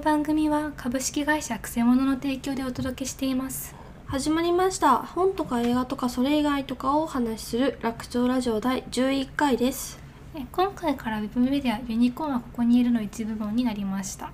[0.00, 3.74] の番組は株式会社くせ者の提供でお届けしています。
[4.06, 4.96] 始まりました。
[4.96, 10.00] 本とか映画とかそれ以外とかをお話しする楽長ラジオ第11回です。
[10.34, 14.32] え今回からウェブメディアユニコーンはここにいるの一部分になりました。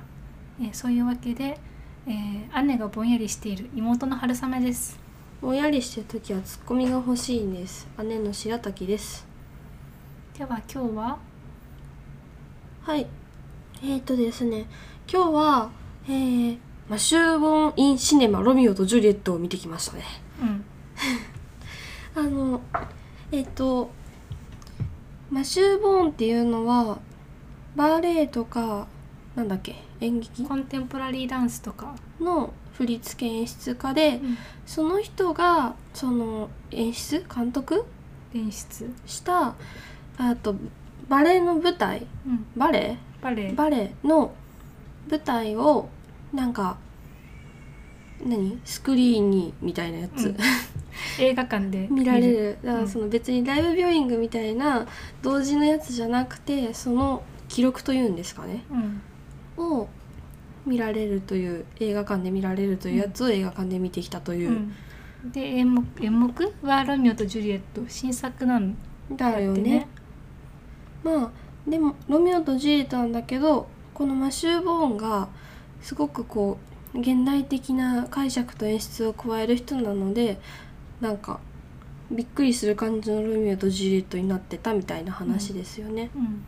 [0.62, 1.58] えそういうわけで、
[2.06, 5.00] えー姉がぼんやりしている妹の春雨です。
[5.42, 7.88] ぼんやりしてる時はツッコミが欲しいんです。
[8.04, 9.26] 姉の白滝です。
[10.38, 11.18] では今日は？
[12.82, 13.08] はい。
[13.82, 14.66] えーとですね
[15.08, 15.70] 今日は
[16.08, 20.02] えー、マシューボン・イン・シネマ・ロミオとジュリエットを見てきましたね。
[20.40, 20.64] うん。
[22.16, 22.60] あの
[23.30, 23.90] えっ、と
[25.30, 26.98] マシューボーンっていうのは
[27.76, 28.88] バレエとか
[29.36, 30.42] なんだっけ演劇？
[30.44, 34.20] コンテンポラリーダンスとか、の振付演出家で
[34.66, 37.24] その人がその演出？
[37.32, 37.84] 監督？
[38.34, 39.54] 演出、した
[40.18, 40.56] あと
[41.08, 42.06] バレエの舞台？
[42.26, 42.98] うん、バレエ？
[43.22, 43.52] バレエ。
[43.52, 44.34] バレエの
[45.08, 45.88] 舞台を
[46.32, 46.78] なんか
[48.24, 48.58] 何？
[48.64, 50.36] スクリーンにみたいなやつ、うん。
[51.20, 51.86] 映画館で。
[51.90, 52.58] 見られる。
[52.62, 54.86] だかうんらその別にライブビューイングみたいな
[55.22, 58.64] 同時のやつじゃなくてその記録というんですかね。
[59.58, 59.64] うん。
[59.64, 59.88] を
[60.66, 64.50] 見られるという映画館で見られるというやつを映画館で見てきたという。
[64.50, 66.52] う、ん、で演目演目？
[66.62, 68.76] はロミオとジュリエット新作なん
[69.10, 69.86] だよってね。
[71.04, 71.30] まあ
[71.68, 75.26] でもロミオとジュリエットなんだけどこのマシュー・ボーンが
[75.80, 76.58] すごくこ
[76.94, 80.38] う現代的な解釈と演出を加える人なので
[81.00, 81.40] なんか
[82.10, 86.10] びっくりする感じのロミオとジュリエットになってたみたいな話ですよね。
[86.14, 86.44] うん、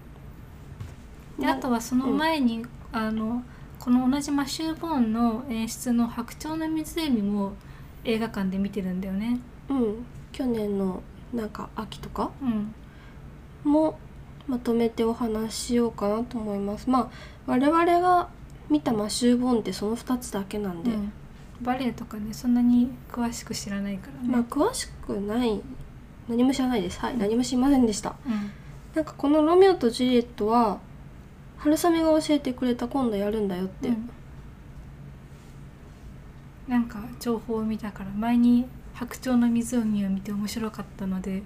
[1.40, 3.42] でなあとはその前に、あの
[3.78, 7.54] この同じマシュー・ボーンの演出の「白鳥の湖」も
[8.04, 9.40] 映画館で見てるんだよね。
[9.70, 11.02] うん、去年の
[11.32, 12.74] なんか秋とかうん
[13.64, 13.98] も
[14.48, 16.88] まとめてお話ししようかなと思います。
[16.88, 17.10] まあ
[17.46, 18.28] 我々が
[18.68, 21.12] 見たマシュー・ボーンってその2つだけなんで、うん。
[21.60, 24.28] バレエとかねそんなに詳しく知らないからね。
[24.28, 25.60] まあ詳しくない。
[26.28, 26.98] 何も知らないです。
[27.00, 28.14] はい、何も知りませんでした。
[28.26, 28.50] うん。
[28.94, 30.78] なんかこの「ロミオとジュリエット」は
[31.58, 34.10] 春雨が教えてくれた今度やるんだよって、うん。
[36.68, 41.42] なんか情報を見たから前に「白鳥の湖」を見て面白かったので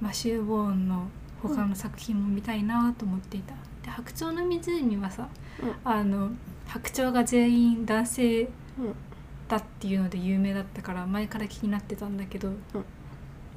[0.00, 1.08] マシュー・ボーンの
[1.48, 3.54] 他の作品も見たいなと思っていた。
[3.82, 5.28] で白鳥の湖はさ、
[5.62, 5.74] うん。
[5.84, 6.30] あの
[6.66, 8.48] 白鳥が全員男性うん。
[9.48, 12.50] だっていうので有名だったから前から気になってたんだけど、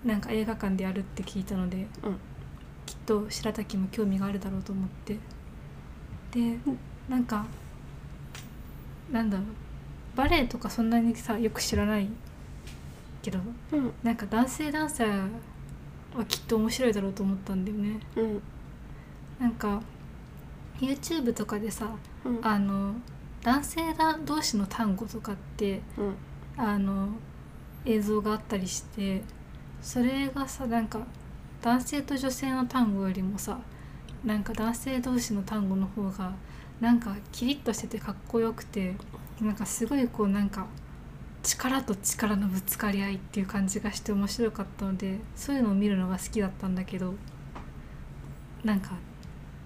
[0.04, 2.18] なんか映画館でやるって聞いたのでうん。
[2.86, 5.18] きっと白滝も興味があるだろうと思って。
[6.32, 6.58] で
[7.08, 7.46] なんか
[9.12, 9.46] なんだろう。
[10.18, 12.10] バレエとかそんなにさよく知らない
[13.22, 13.40] けど
[13.72, 13.94] うん。
[14.04, 15.30] なんか男性ダンサー
[16.18, 18.00] はきっと面白いだろうと思ったんだよね。
[18.16, 18.42] うん。
[19.40, 19.82] なんか
[20.80, 22.40] YouTube とかでさうん。
[22.42, 22.96] あの
[23.44, 26.16] 男性だ同士の単語とかってうん。
[26.58, 27.10] あの
[27.86, 29.22] 映像があったりして
[29.82, 31.06] それがさなんか
[31.62, 33.60] 男性と女性の単語よりもさ
[34.24, 36.34] なんか男性同士の単語の方が
[36.80, 38.96] なんかキリッとしててかっこよくて
[39.42, 40.66] なんかすごいこうなんか
[41.46, 47.14] 力と力のぶつかり合いっていう感じがして面白かったのでそういうのを見るのが好きだったんだけど
[48.64, 48.92] なんか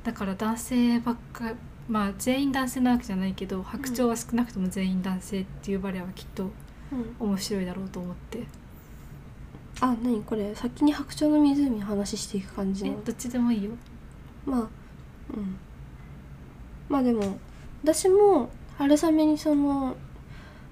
[0.03, 1.53] だから男性ばっか
[1.87, 6.51] まあ全員男性なわけじゃないけど白鳥は少なくとも全員男性っていうバレエはきっと
[6.91, 7.15] うん。
[7.19, 8.45] 面白いだろうと思って。
[9.81, 10.53] あ何これ？
[10.55, 12.97] 先に白鳥の湖の話していく感じの？
[13.01, 13.71] えどっちでもいいよ。
[14.45, 14.63] まあう
[15.39, 15.55] ん。
[16.89, 17.37] まあでも
[17.83, 19.95] 私も春雨にその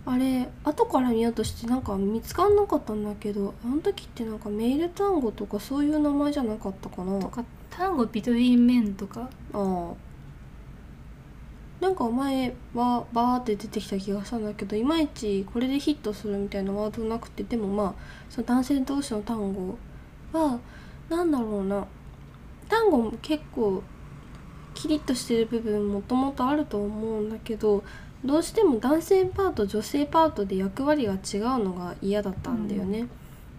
[0.10, 7.20] あれ後から見ようとしてなんか見つかんなかったんだけどあの時ってなんかメール単語とかそういう名前じゃなかったかな。
[7.20, 9.30] とか単語ビトウィンメンとか？
[9.54, 10.08] ああ。
[11.82, 17.94] なんか前はバーって出てきた気がしたんだけどいまいちこれでヒットするみたいなワードなくてでもまあ
[18.30, 19.78] その男性同士の単語
[20.32, 20.60] は
[21.10, 21.86] なんだろうな。
[22.70, 23.84] 単語も結構
[24.74, 27.84] キリッとしてる部分もともとあると思うんだけど
[28.26, 33.08] どうしても男性パート女性パートで役割が違うのが嫌だったんだよね。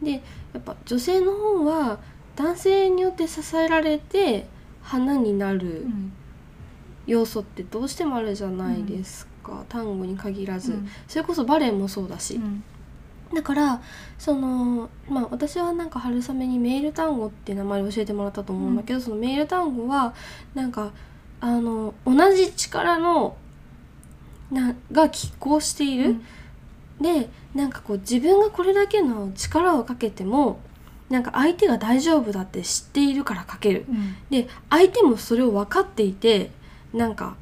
[0.03, 0.21] でや
[0.59, 1.99] っぱ女性の方は
[2.37, 4.47] 男性によって支えられて
[4.83, 6.13] 花になるうん。
[7.07, 10.89] 要素ってどうしてもあるじゃないですか、単語に限らず、うん。
[11.09, 12.63] それこそバレエもそうだし、うん。
[13.35, 13.81] だから
[14.19, 20.13] そのまあ私はなんか春雨にメール単語って名前を教えてもらったと思うんだけど、そのメール単語は
[20.55, 20.93] なんか
[21.41, 23.37] あの同じ力の
[24.51, 26.17] なが拮抗している、
[27.01, 30.61] でなんかこう自分がこれだけの力をかけても
[31.11, 33.87] なんか相手が大丈夫だって知っているからかける。
[33.89, 34.17] うん。
[34.31, 36.51] で相手もそれを分かっていて
[36.93, 37.37] なんか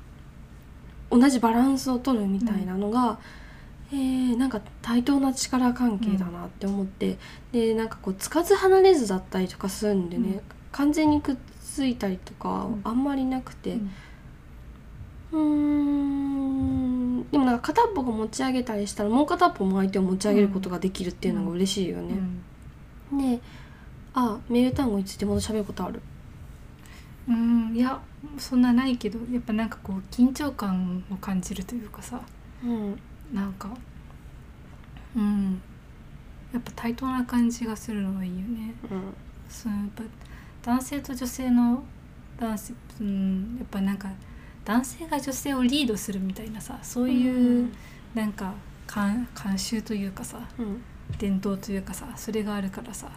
[1.10, 3.18] 同じバランスを取るみたいなのが、
[3.92, 7.18] えーなんか対等な力関係だなって思って、
[7.52, 10.40] でなんかこうつかず離れずだったりとかするんでね、うん。
[10.72, 12.80] 完全にくっついたりとかうん。
[12.84, 13.78] あんまりなくて。
[15.32, 22.14] うんうーんでもなんか片っぽが持ち上げたりしたらもう片っぽも相手を持ち上げることができるっていうのが嬉しいようね。
[22.14, 23.36] ん。
[23.36, 23.40] で
[24.14, 26.00] あメール単語についてまだ喋ることある？
[27.28, 27.76] うん。
[27.76, 28.00] いや
[28.38, 32.20] そんなないけどやっぱなんかこう緊張感を感じるというかさ。
[32.64, 32.98] うん。
[33.32, 33.70] なんか
[35.16, 35.60] うん。
[36.52, 38.74] やっぱ対等な感じがするのがいいよね。
[39.48, 40.02] そのやっぱ
[40.62, 41.82] 男性と女性の
[42.38, 44.08] 男性うんやっぱなんか
[44.66, 47.68] 男性が女性をリードするみたいなさそういう、
[48.14, 48.52] なんか
[48.86, 50.82] 慣慣習というかさうん。
[51.18, 53.08] 伝統というかさそれがあるからさ。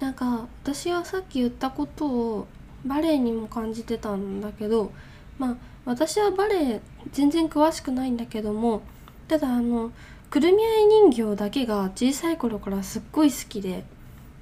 [0.00, 2.46] なんか私はさっき言ったことを
[2.84, 4.92] バレエにも感じてたんだけど
[5.38, 6.80] まあ私はバレエ
[7.12, 8.82] 全然詳しくないんだけども
[9.28, 9.92] ただあの
[10.30, 13.84] くるみ合い人形だけが小さい頃からすっごい好きで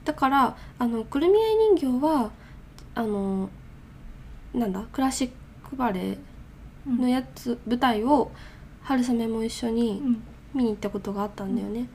[0.05, 2.33] だからあのくるみ合い人形は
[2.95, 3.49] あの
[4.55, 5.31] なんだクラシッ
[5.73, 6.19] クバレエ
[6.87, 6.99] うん。
[6.99, 8.31] のやつ舞台を
[8.83, 10.23] 春雨も一緒にうん。
[10.55, 11.89] 見に行ったことがあったんだよね。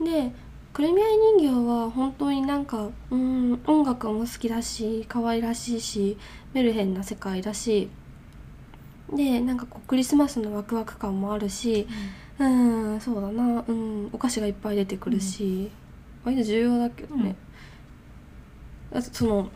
[0.00, 0.32] で
[0.72, 6.16] くるみ合い人形は本当になんかうん音楽も好きだし可愛らしいし
[6.52, 7.88] メルヘンな世界だし
[9.12, 11.88] でなんかこうクリスマスのワクワク感もあるし
[12.38, 13.00] うん。
[13.00, 15.70] そうだなうんお菓子がいっぱい出てくるし、
[16.24, 17.34] 割と重要だけどね。
[18.92, 19.50] あとその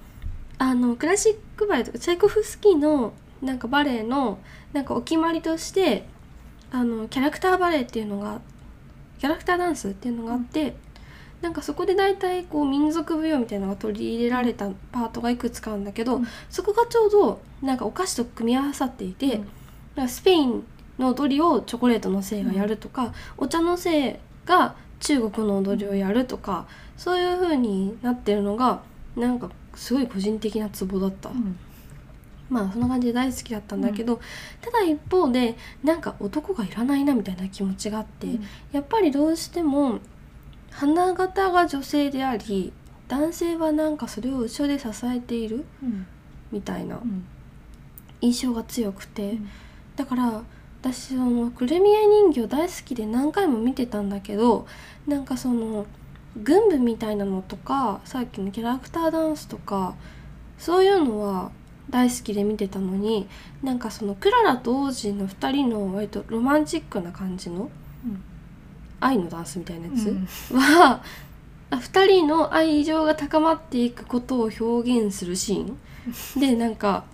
[0.58, 4.38] あのクラシックバレエとかチャイコフスキーのなんかバレエの
[4.72, 6.04] なんかお決まりとして
[6.70, 8.40] あのキャラクターバレエっていうのが
[9.18, 10.74] キャラクターダンスっていうのがあって、
[11.42, 16.26] なんかそこで大体こう民族舞踊みたいなのが取り入れられたパートがいくつかあるんだけど、うん。
[16.48, 19.48] そこがちょうどなんかお菓子と組み合わさっていて、うん。
[19.96, 20.64] なんかスペイン
[20.98, 24.16] の踊りをチョコレートのせいがやるとか、お茶のせい
[24.46, 26.66] が中国の踊りをやるとか
[26.96, 28.82] そういう風になってるのが
[29.16, 31.30] なんかすごい個人的なツボだった。
[31.30, 31.58] うん
[32.50, 34.20] まあそんな感じで大好きだったんだけど、
[34.60, 38.26] ただ一方でなんか男がいらないなみたいな気持ちがあって、
[38.72, 40.00] やっぱりどうしても
[40.70, 42.72] 花形が女性であり
[43.08, 46.06] 男性はなんかそれを後ろで支えているうん。
[46.52, 47.24] みたいなうん。
[48.20, 49.48] 印象が強くて、うん。
[49.96, 50.42] だから
[50.80, 54.66] 私そのくるみ合い人形大好きで何回も見てたんだけど
[55.06, 55.86] なんかその
[56.42, 59.94] 軍部みたいなのとかさっきのキャラクターダンスとか
[60.56, 61.52] そういうのは
[61.90, 63.28] 大好きで見てたのに
[63.62, 67.70] なんかそのクララと王子の2人の割とロマンチックな感じの
[68.04, 68.22] うん。
[69.00, 70.26] 愛のダンスみたいなやつ、うん。
[70.60, 71.02] は
[71.70, 76.40] あ2人の愛情が高まっていくことを表現するシーン。
[76.40, 77.04] でなんか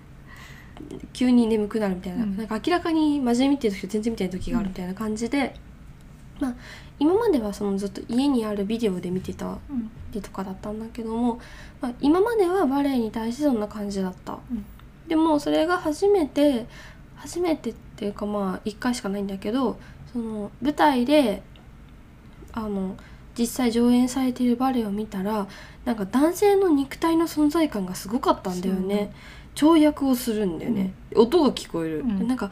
[1.12, 2.37] 急に眠くなるみたいな,、うん。
[2.37, 5.55] なんか明らかに真面目に見てる時と全然見てない時があるみたいな感じで、
[6.40, 6.55] まあ
[6.98, 9.90] 今まではそのずっと家にあるビデオで見てたうん。
[10.12, 11.38] りとかだったんだけども、
[11.81, 14.64] まあ、今まではバレエに対してそんな感じだった、うん。
[15.08, 16.66] でもそれが初めて
[17.16, 19.78] 初めてっていうかまあ1回しかないんだけど
[20.12, 21.43] その舞台で
[22.52, 22.96] あの
[23.38, 25.46] 実際上演されているバレエを見たら
[25.84, 29.12] なんか男性の肉体の存在感がすごかったんだよね。
[29.55, 32.29] 跳躍をするんだよね、音が聞こえる、うん。
[32.29, 32.50] なんか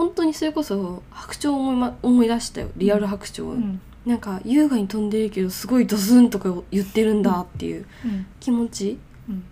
[0.00, 2.70] 本当にそれこそ白鳥を思い,、ま、思い出したよ。
[2.78, 3.82] リアル白鳥、うん。
[4.06, 8.24] なんか優雅に飛んでるけどすごいドスンとか言ってるんだっていううん。
[8.40, 9.44] 気持ち、うん。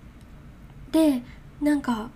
[0.90, 1.20] で
[1.60, 2.08] なんか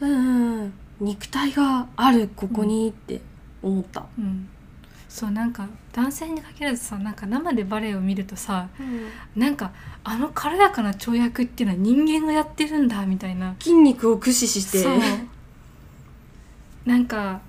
[0.00, 3.20] うんうんうん肉体があるここにって
[3.60, 4.48] 思った、うん。
[5.10, 8.68] そうなんか男性に限らずさなんか生でバレエを見るとさ
[9.36, 9.72] なんか
[10.04, 13.56] あの軽やかな跳躍っていうのは人間がやってるんだみたいな。
[13.60, 14.78] 筋肉を駆使して。
[14.78, 14.98] そう。
[16.86, 17.42] なんか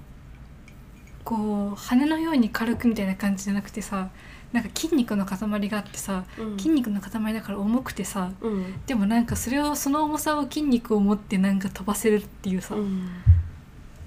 [1.25, 4.10] こう羽のように軽くみたいな感じじゃなくてさ
[4.53, 5.38] なんか筋肉の塊
[5.70, 6.58] があってさうん。
[6.58, 8.86] 筋肉の塊だから重くてさうん。
[8.86, 13.10] でもなんかそれをその重さを筋肉を持ってなんか飛ばせるっていうさ、うん。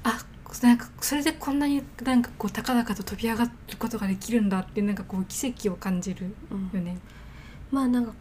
[0.04, 0.18] あ
[0.62, 6.70] なんかそれでこんなになんかこう高々と飛び上がることができるんだってなんかこう奇跡を感じるうん。
[6.78, 6.96] よね。
[7.70, 8.12] まあなんか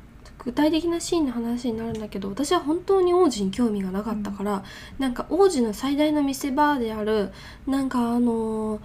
[0.48, 4.63] 具体的なシーンの話になるんだけど私は本当に王子に興味がなかったから、
[4.98, 7.34] なんか王子の最大の見せ場である
[7.68, 8.80] なんかあのー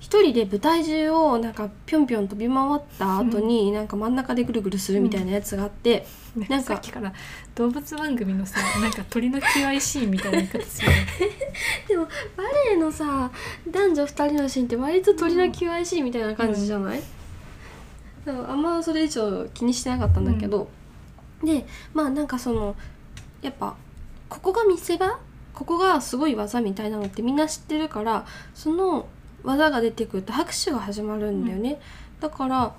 [0.00, 7.12] 一人で舞台中をなんかぴょんぴょん飛び回った後に、なんか真ん中でぐるぐるするみたいなやつがあって、ねなんかさっきから
[7.56, 10.88] 動物番組のさなんか鳥の求愛シーンみたいな言い方する。
[10.88, 11.02] よ ね
[11.88, 12.04] でも
[12.36, 13.32] バレエのさ
[13.68, 17.02] 男女2人のシーンって割と鳥の求愛シーンみたいな感じじゃない、
[18.24, 20.68] そうあんまそれ以上気にしてなかったんだけど、
[21.42, 22.76] でまあなんかその
[23.42, 23.76] やっぱ
[24.28, 25.18] ここが見せ場？
[25.54, 29.08] ここがすごい技みたいなのってみんな知ってるからその
[29.42, 31.80] 技が出てくると拍手が始まるんだよね、
[32.20, 32.74] だから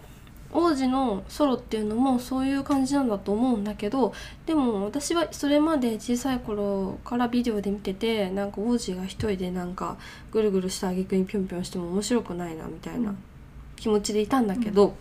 [0.52, 4.14] 王子のソロっていうのもそういう感じなんだと思うんだけど
[4.46, 9.98] でも私はそれまで小さい頃からビデオで見ててなんか王子が一人でなんか
[10.32, 13.14] ぐるぐるした挙句にぴょんぴょんしても面白くないなみたいな
[13.76, 14.96] 気持ちでいたんだけど、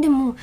[0.00, 0.36] でも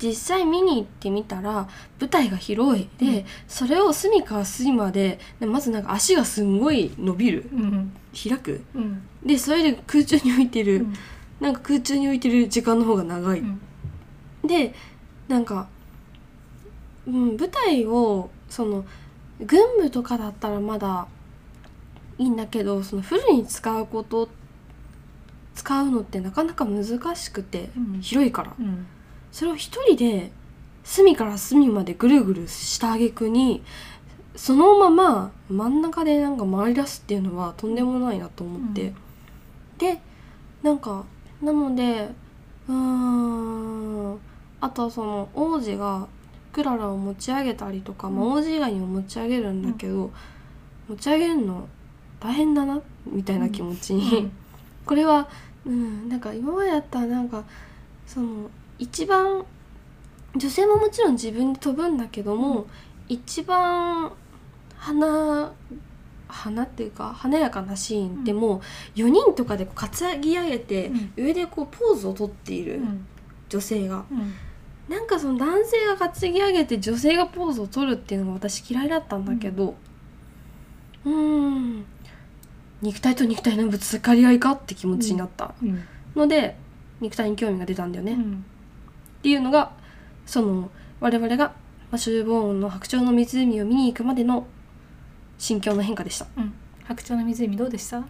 [0.00, 1.68] 実際見に行ってみたら
[2.00, 2.88] 舞台が広い。
[2.98, 3.24] で、うん。
[3.48, 7.48] それを隅から隅まででまずなんか足がすんごい伸びる。
[7.52, 8.62] うん開く。
[8.74, 9.02] うん。
[9.24, 10.94] でそれで空中に浮いてる、うん。
[11.40, 13.60] なんか空中に浮いてる時間の方が長い、うん。
[14.46, 14.74] で
[15.28, 15.68] なんか、
[17.06, 18.84] うん、舞台をその
[19.40, 21.08] 軍部とかだったらまだ
[22.18, 24.28] いいんだけどそのフルに使うこと
[25.54, 26.84] 使うのってなかなか難
[27.16, 28.00] しくてうん。
[28.00, 28.54] 広いから。
[28.58, 28.86] うん
[29.36, 30.30] それを一人で
[30.82, 33.62] 隅から隅までぐるぐるした挙句に
[34.34, 38.94] そのまま真ん中でなんか回り出すっていうのはとんでもないなと思って、
[39.76, 40.00] で
[40.62, 41.04] なんか
[41.42, 42.08] なので
[42.66, 44.18] うーん
[44.62, 46.08] あとはその王子が
[46.50, 50.10] クララを持ち上げたりとか、まあ、うん王子以外にも持ち上げるんだけど、
[50.88, 51.68] 持ち上げるの
[52.20, 54.32] 大変だなみたいな気持ちに、うん。
[54.86, 55.28] これは、
[55.66, 57.44] うん、なんか今までだったらなんか
[58.06, 59.44] その一番
[60.36, 62.66] 女性ももちろん自分で飛ぶんだけども、
[63.08, 64.12] 一番
[64.76, 65.52] 花
[66.28, 68.60] 花っていうか華やかなシーンでも
[68.96, 71.12] 4人とかでこう担ぎ上げて、うん。
[71.16, 73.06] 上でこうポーズをとっているうん。
[73.48, 74.34] 女性が、うん。
[74.88, 79.74] なんかその男性が担ぎ上げて女性がポーズを取るっていうのが私嫌いだったんだけど
[81.04, 81.84] うーん。
[82.82, 85.82] 肉体と肉体のぶつかり合いかって気持ちになったうん。
[86.14, 86.56] ので、
[87.00, 88.18] 肉体に興味が出たんだよね、
[89.26, 89.72] っうんていうのが
[90.24, 91.52] その我々が
[91.90, 94.46] マシューボーンの白鳥の湖を見に行くまでの
[95.38, 96.26] 心境の変化でした。
[96.36, 96.52] うん。
[96.84, 98.04] 白鳥の湖どうでした？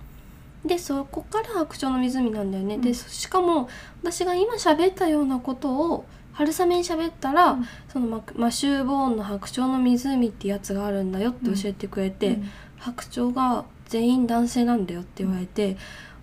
[0.64, 2.80] でそこから白鳥の湖なんだよね、うん。
[2.82, 3.68] でそしかも
[4.02, 7.66] 私が今喋ったようなことを春雨に喋ったら、うん。
[7.88, 12.50] そのママシューボーンの白鳥の湖ってやつがあるんだよって教えてくれて、うん。
[12.78, 15.76] 白鳥が全員男性なんだよって言われて、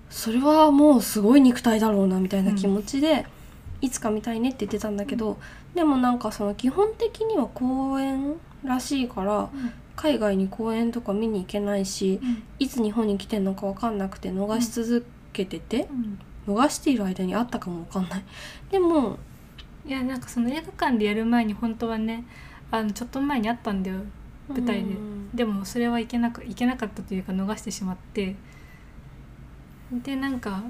[0.09, 3.25] それはもうすごい肉体だろうなみたいな気持ちで、
[3.83, 5.37] いつか見たいねって言ってたんだけど、
[5.75, 9.49] でもなんかその基本的には公演らしいから
[9.97, 12.43] 海外に公演とか見に行けないしうん。
[12.59, 15.89] いつ日本に来てんのか分かんなくて逃し続けてて、
[16.47, 16.55] うん。
[16.55, 18.23] 逃している間にあったかも分かんない。
[18.71, 19.17] でも
[19.85, 22.23] いやなんかその映画館でやる前に本当はね
[22.71, 23.99] あのちょっと前にあったんだよ
[24.47, 24.93] 舞台で。
[24.93, 25.29] うん。
[25.33, 28.37] でもそれはいけなくいけなかったというか逃してしまって。
[29.91, 30.63] でなんか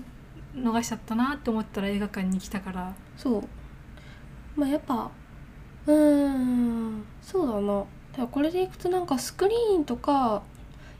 [0.55, 3.43] 逃しちゃったなって思ったら映画館に来たからそう。
[4.55, 5.09] まあやっぱ
[5.87, 7.79] うーんそうだな。
[7.79, 7.85] だか
[8.17, 10.43] らこれでいくとなんかスクリーンとか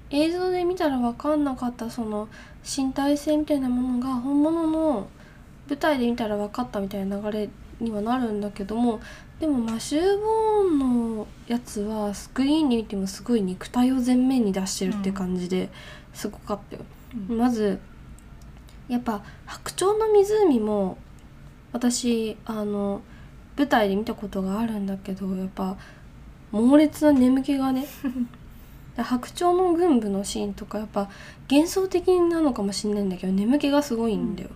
[0.10, 2.28] 映像で見たら分かんなかったその
[2.64, 5.08] 身体性みたいなものが本物の
[5.68, 9.00] 舞台で見たら分かったみたいな流れにはなるんだけども
[9.40, 10.80] でもマシュー・ボーン
[11.18, 15.70] のやつはスクリーンで見てもすごい肉体を前面に出してるって感じで
[16.14, 16.84] すごかったよ。
[17.30, 17.80] うんまず
[18.88, 20.98] やっぱ「白鳥の湖」も
[21.74, 23.02] 私あの
[23.58, 25.76] 舞台で見たことがあるんだけどやっぱ
[26.52, 27.86] 猛烈な眠気がね
[28.96, 31.10] で白鳥の軍部のシーンとかやっぱ
[31.50, 34.50] 幻想的なのかもしれないんだけど眠気がすごいんだよ。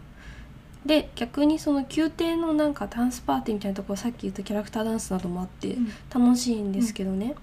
[0.86, 5.90] で逆にその宮廷のなんかダンスパーティーみたいなところさっき言ったキャラクターダンスなどもあって、うん。
[6.14, 7.36] 楽しいんですけどね、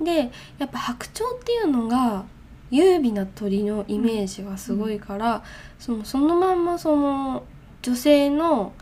[0.00, 2.24] でやっぱ白鳥っていうのが
[2.70, 5.42] 優美な鳥のイメージがすごいから、
[5.78, 7.44] そのそのまんまその
[7.82, 8.72] 女性の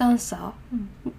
[0.00, 0.88] ダンサうん。
[1.06, 1.12] ー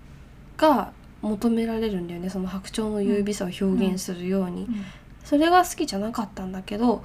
[0.61, 2.29] が求められるんだよね。
[2.29, 4.85] その白鳥の優美さを表現するように、うん。
[5.23, 7.03] それが好きじゃなかったんだけど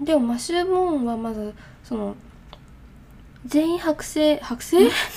[0.00, 1.54] でもマシュー・ボーンはまず
[1.84, 2.16] その
[3.46, 5.12] 全員剥製剥製白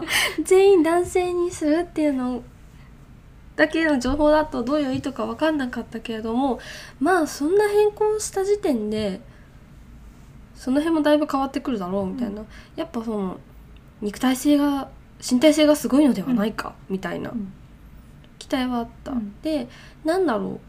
[0.00, 2.42] 鳥を全員男性にするっていうの
[3.54, 6.58] だけの情報だとどういう意図か分かんなかったけれども
[7.00, 9.20] まあそんな変更した時点で
[10.56, 12.42] その辺もだいぶ変わってくるだろうみたいな、
[12.74, 13.38] やっぱその
[14.00, 14.88] 肉体性が
[15.30, 17.52] 身体性がすごいのではないか、みたいなうん。
[18.38, 19.40] 期待はあった、うん。
[19.42, 19.68] で
[20.04, 20.60] なんだろ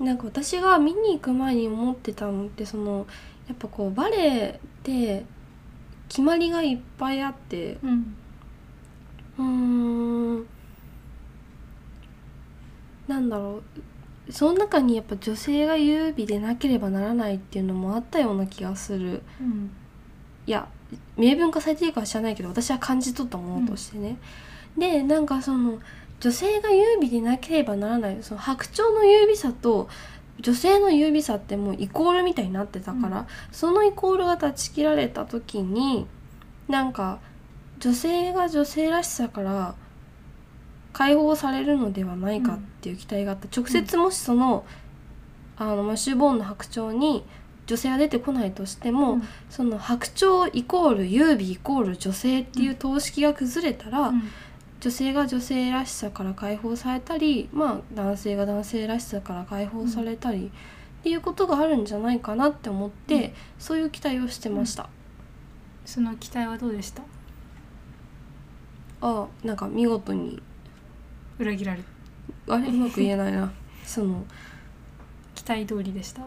[0.00, 0.04] う。
[0.04, 3.06] なんか私が見に行く前に思ってたのってその
[3.48, 5.24] やっぱこうバレエって
[6.08, 7.78] 決まりがいっぱいあって
[9.38, 10.46] うん。
[13.08, 13.80] なんだろう
[14.30, 19.22] その中にやっぱ女性が優美でなければならないっていうのもあったような気がする。
[19.40, 19.70] うん。
[20.46, 20.68] いや
[21.16, 24.18] 明文化されてるかは知らないけど私は感じ取ったものとしてね、
[24.78, 25.80] でなんかその
[26.20, 29.88] 女性が優美でなければならないその白鳥の優美さと
[30.40, 33.26] 女性の優美さってもうイコールみたいになってたから、うん。
[33.52, 36.06] そのイコールが断ち切られた時に
[36.68, 37.18] なんか
[37.80, 39.74] 女性が女性らしさから
[40.96, 44.64] 解放されるのではないかっていう期待があった、直接もしその,、
[45.58, 47.22] あのマッシュボーンの白鳥に
[47.66, 49.22] 女性が出てこないとしても、うん。
[49.50, 54.22] その白鳥イコール優美イコール女性っていう等式が崩れたら、うん。
[54.80, 60.46] 女性が女性らしさから解放されたり、まあ、男性が男性らしさから解放されたり、
[61.00, 63.32] っていうことがあるんじゃないかなって思って、うん。
[63.58, 64.88] そういう期待をしてました、
[65.84, 67.02] その期待はどうでした？
[69.02, 70.42] ああなんか見事に
[71.38, 71.82] 裏切られ
[72.48, 73.52] あれうまく言えないな。
[73.84, 74.24] その
[75.34, 76.22] 期待通りでした？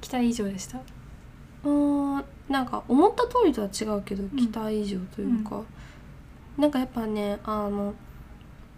[0.00, 0.78] 期待以上でした？
[0.78, 5.62] うーんなんか思った通りとは違うけど期待以上というか、
[6.58, 7.94] なんかやっぱねあの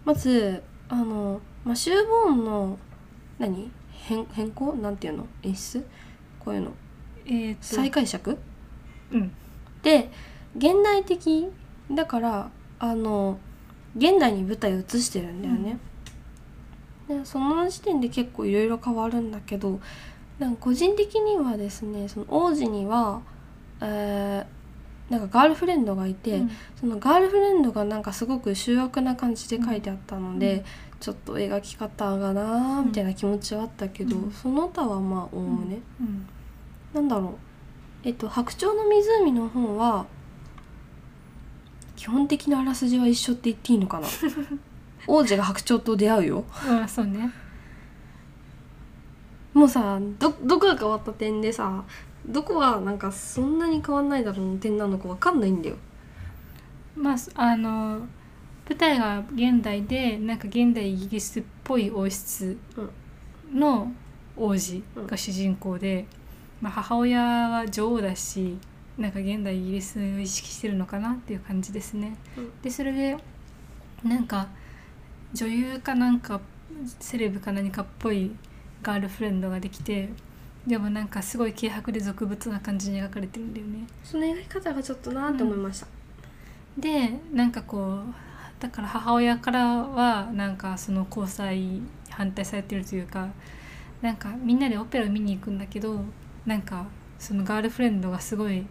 [0.05, 2.79] まずあのマシュー・ボーンの
[3.39, 3.69] 何？
[3.91, 4.73] 変変更？
[4.75, 5.27] なんていうの？
[5.43, 5.85] 演出？
[6.39, 6.71] こういうの？
[7.25, 8.37] えー、と再解釈？
[9.11, 9.31] うん。
[9.83, 10.09] で
[10.55, 11.47] 現代的？
[11.91, 13.37] だからあの
[13.97, 15.79] 現代に舞台を移してるんだよね、
[17.07, 19.79] でその時点で結構いろいろ変わるんだけど
[20.39, 23.21] なんか個人的にはですねその王子には、
[23.81, 24.57] えー
[25.09, 26.51] なんかガールフレンドがいて、うん。
[26.79, 30.63] そのガールフレンドがなんかすごく醜悪な感じで書いてあったので、うん。
[30.99, 34.31] ちょっと描き方がなーみたいな気持ちはあったけど、うん。
[34.31, 36.27] その他はまあおおむね、うん。
[36.93, 37.31] なんだろう。
[38.03, 40.05] えっと「白鳥の湖」の方は
[41.97, 44.07] 基本的なあらすじは一緒って言っていいのかな？
[45.07, 46.45] 王子が白鳥と出会うよ。
[46.65, 47.29] ああそうね。
[49.53, 51.83] もうさどどこが変わった点でさ
[52.25, 55.75] どこがなんかそんなに変わんないだろうの点なのかわかんないんだよ。
[56.95, 58.07] まああの
[58.69, 62.57] 舞台が現代でなんか現代イギリスっぽい王室
[63.51, 63.91] の
[64.35, 66.05] 王子が主人公で、
[66.61, 68.57] まあ、母親は女王だし
[68.97, 72.15] なんか現代イギリスを意識してるのかなっていう感じですね。
[72.37, 73.17] うんでそれで
[74.03, 74.47] なんか
[75.33, 76.39] 女優かなんか
[76.99, 78.31] セレブか何かっぽい
[78.81, 80.09] ガールフレンドができて
[80.65, 83.87] でもなんかすごい軽薄で俗物な感じに描かれてるんだよね。
[84.03, 85.87] その描き方がちょっとなーって思いました、
[86.77, 88.13] でなんかこう
[88.59, 93.29] だから母親からはなんかその交際反対されてるというか
[94.01, 96.01] なんかみんなでオペラを見に行くんだけど
[96.45, 96.85] なんか
[97.19, 98.65] そのガールフレンドがすごい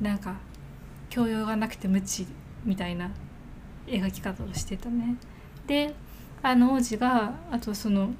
[0.00, 0.36] なんか
[1.10, 2.26] 教養がなくて無知
[2.64, 3.10] みたいな
[3.86, 5.16] 描き方をしてたね。
[5.66, 5.94] で
[6.42, 8.14] あの王子があとその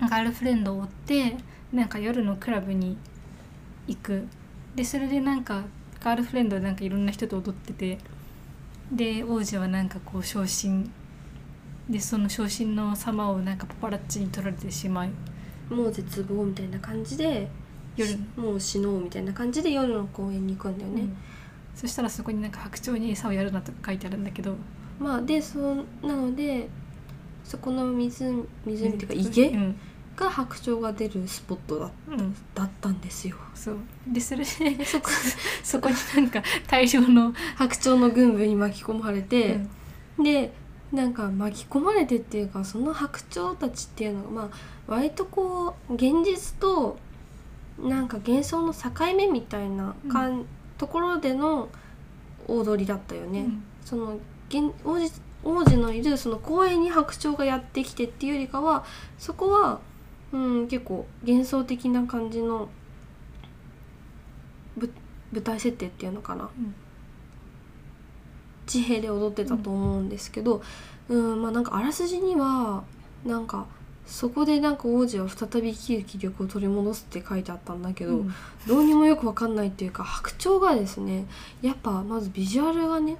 [0.00, 1.36] ガールフレンドを追って
[1.72, 2.96] なんか夜のクラブに
[3.86, 4.26] 行く。
[4.74, 5.64] でそれでなんか
[6.00, 7.98] ガールフレンドはなんかいろんな人と踊ってて
[8.90, 10.90] で王子はなんかこう昇進。
[11.88, 15.10] でその昇進の様をなんかパパラッチに撮られてしまい
[15.68, 17.46] もう絶望みたいな感じで
[17.96, 21.16] 夜しもう死のうみたいな感じで夜の公園に行くんだよね、うん。
[21.74, 24.56] そしたらそこになんか白鳥に餌をやるなとか書いてあるんだけど。
[24.98, 26.68] まあでそうなので
[27.44, 29.76] そこの湖湖っていうか池うん、
[30.16, 33.36] が白鳥が出るスポットだうん、だったんですよ。
[33.54, 33.76] そう。
[34.06, 35.10] でそれでで そこ
[35.62, 39.68] そこになんか大量の、白鳥の軍部に巻き込まれうて、ん。
[40.22, 40.52] で
[40.92, 44.48] なんか巻き込まれてっていうかその白鳥たちっていうのがまあ
[44.86, 46.96] 割とこう現実と
[47.78, 50.46] なんか幻想の境目みたいなかん、
[50.78, 51.68] ところでの
[52.46, 53.40] 踊りだったよね。
[53.40, 53.64] うん。
[53.84, 58.84] その現王子王子のいるその公園に白鳥がやってきてっていうよりかは
[59.18, 59.80] そこは、
[60.32, 62.68] うん、結構幻想的な感じの
[64.76, 64.90] ぶ
[65.32, 66.44] 舞台設定っていうのかな。
[66.44, 66.74] うん。
[68.66, 70.62] 地平で踊ってたと思うんですけど、
[71.08, 72.82] うんまあなんかあらすじには
[73.26, 73.66] なんか
[74.06, 78.34] そこでなんか王子は再び生きる気力を取り戻すって書いてあったんだけど、うん。
[78.66, 81.26] どうにもよくわかんないっていうか白鳥がですね
[81.62, 83.16] やっぱまずビジュアルがね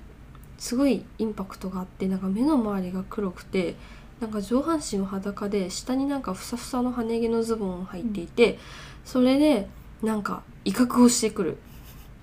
[0.59, 3.77] すごいインパクトがあってなんか目の周りが黒くて
[4.21, 8.59] なんか上半身は裸で下になんかふさふさの羽毛のズボンを履いていて、
[9.05, 9.69] それで
[10.03, 11.59] なんか威嚇をしてくる。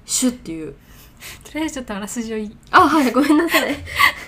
[0.05, 0.75] シュッっていう。
[1.43, 2.57] とりあえずちょっとあらすじをい。
[2.71, 3.75] あはいごめんなさい。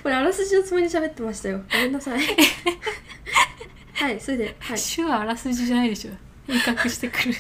[0.04, 1.62] これあらすじのつもりで喋ってましたよ。
[1.72, 2.20] ごめんなさい
[3.94, 4.78] はいそれではい。
[4.78, 6.12] 手話あらすじじゃないでしょ。
[6.48, 7.36] 威嚇してくる。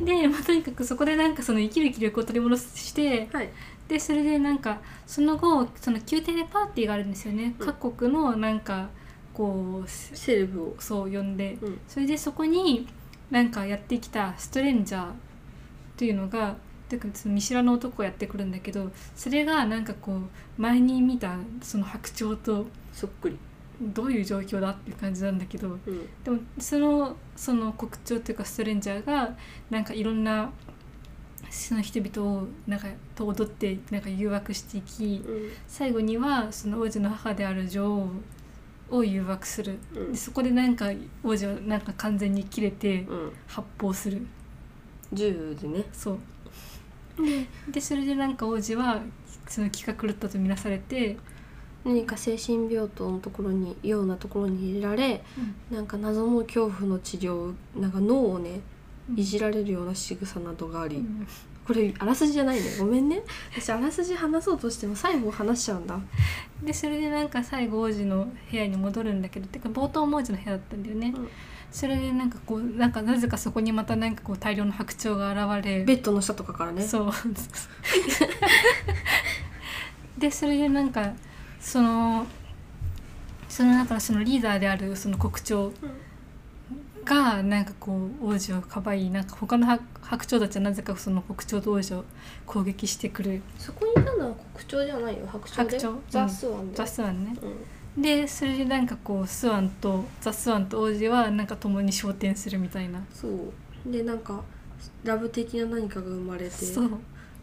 [0.04, 3.48] で、まあ、とにかくそこでなんかその生きる気力を取り戻してはい。
[3.88, 7.66] でそれでなんかその後その宮廷でパーティーがあるんですよね、うん。
[7.66, 8.88] 各国のなんか
[9.34, 10.76] こうセレブを。
[10.78, 11.58] そう呼んで。
[11.60, 11.80] うん。
[11.88, 12.86] それでそこに
[13.30, 15.10] なんかやってきたストレンジャー
[15.96, 16.56] というのが
[16.92, 20.20] ていうかその見知らぬ男がやってくるんだけどそれがなんかこう
[20.60, 23.38] 前に見たその白鳥とそっくり、
[23.82, 26.08] どういう状況だっていう感じなんだけどうん。
[26.24, 29.36] でもそのその国鳥っていうかストレンジャーが
[29.70, 30.50] なんかいろんな
[31.50, 35.22] その人々をなんかと踊ってなんか誘惑していき
[35.66, 37.92] 最後にはその王子の母である女
[38.90, 39.78] 王を誘惑する。
[39.94, 40.12] うん。
[40.12, 40.90] でそこでなんか
[41.24, 44.26] 王子はなんか完全に切れてうん、発砲する。
[45.12, 45.84] 銃でね。
[45.92, 46.18] そう。
[47.70, 49.02] でそれでなんか王子は
[49.46, 51.18] その気が狂ったとみなされて、
[51.84, 55.22] 何か精神病棟のところにようなところに入れられ
[55.70, 58.60] なんか謎の恐怖の治療なんか脳をね
[59.16, 61.26] いじられるような仕草などがあり、うん。
[61.66, 63.22] これあらすじじゃないねごめんね。
[63.56, 65.98] 私あらすじ話そうとしても最後話しちゃうんだ。
[66.62, 71.28] でそれでなんか最後王子の部屋に戻るんだけどてか冒頭も王子の部屋だったんだよね、うん。
[71.70, 76.82] それでなんかこうなんかなぜかそこにまたなんかこう大量の白鳥が現れベッドの下とかからね。
[76.82, 77.12] そう。
[80.18, 81.12] でそれでなんか
[81.62, 82.26] その
[83.48, 85.72] その中のそのリーダーであるその国鳥
[87.04, 92.04] がなんかこう王子をかばいなんか他の白白鳥たちはなぜかその国鳥と王子を
[92.46, 93.42] 攻撃してくる。
[93.58, 95.26] そこにいたのは国鳥じゃないよ。
[95.26, 95.78] 白鳥で？
[95.78, 96.02] 白鳥。
[96.10, 96.76] ザ・スワンで。
[96.76, 97.36] ザ・スワンね。
[97.96, 98.02] うん。
[98.02, 103.00] でそれでなんかこうスワンとザ・スワンと王子はなんか共に昇天するみたいな。
[103.12, 103.52] そう。
[103.90, 104.42] でなんか
[105.04, 106.90] ラブ的な何かが生まれてそう。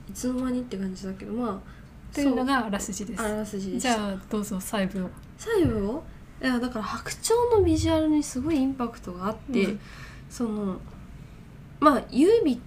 [0.09, 1.78] いつの間にって感じだけどまあ
[2.13, 3.21] というのがあらすじです。
[3.21, 5.09] あらすじじゃあどうぞ細部を。
[5.37, 6.03] 最後
[6.41, 9.79] いやだから白鳥のビジュアルにすごいインパクトがあって、うん。
[10.29, 10.79] その
[11.79, 12.59] まあ優美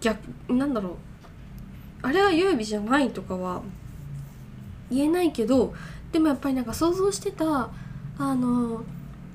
[0.00, 0.18] 逆
[0.52, 0.92] なんだろう。
[2.02, 3.62] あれは優美じゃないとかは
[4.90, 5.74] 言えないけど
[6.12, 7.70] でもやっぱりなんか想像してた
[8.18, 8.82] あの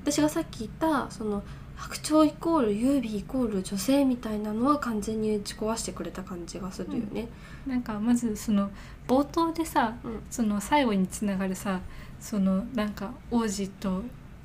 [0.02, 1.42] 私がさっき言ったその
[1.76, 7.28] 白鳥イコール優美イコール女性みたいなのは完全に打ち壊してくれた感じがするよね。
[7.66, 8.70] なんかまずその
[9.06, 10.22] 冒頭でさうん。
[10.30, 11.80] その最後につながるさ
[12.18, 14.02] そのなんか王子と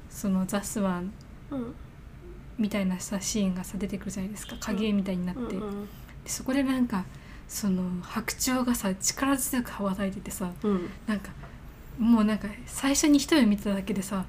[0.09, 1.13] そのザ・スワン
[1.51, 1.75] うん。
[2.59, 4.57] みたいなさシーンがさ出てくるじゃないですか。
[4.59, 5.85] 影みたいになって、うんうん。
[5.85, 5.89] で
[6.27, 7.05] そこでなんか
[7.47, 10.89] その白鳥がさ力強く羽ばたいててさうん。
[11.07, 11.31] なんか
[11.97, 14.25] もうなんか最初に一目見ただけでさ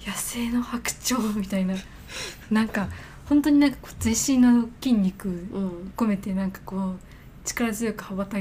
[0.00, 1.74] 野生の白鳥みたいな
[2.50, 2.88] なんか
[3.28, 5.92] 本当になんかこう全身の筋肉うん。
[5.96, 6.98] 込めてなんかこう
[7.44, 8.38] 力強く羽ばた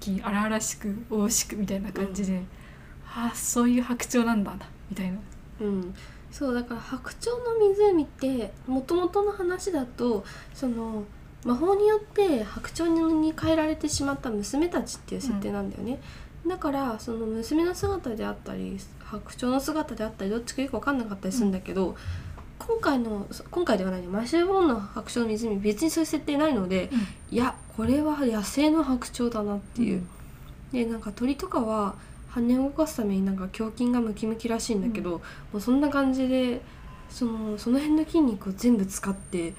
[0.00, 2.42] き荒々しく大しくみたいな感じで、
[3.06, 5.18] ああそういう白鳥なんだなみたいな。
[5.60, 5.94] うん、
[6.30, 11.04] そうだから白鳥の湖ってもともとの話だとその
[11.44, 16.00] 魔法によって白鳥に変えられてしまった娘たちっていう設定なんだよね、
[16.46, 21.96] だからその娘の姿であったり白鳥の姿であったりどっちかよく分かんなかったりするんだけど、
[22.58, 26.90] 今回のそ今回ではないねマシュー・ボーンの白鳥の湖別にそういう設定ないので
[27.30, 30.06] いやこれは野生の白鳥だなっていう。
[30.72, 31.94] でなんか鳥とかは
[32.28, 36.60] 羽を動かすためになんか胸筋がムキムキらしいんだけど、もうそんな感じで
[37.08, 39.54] そのその辺の筋肉を全部使って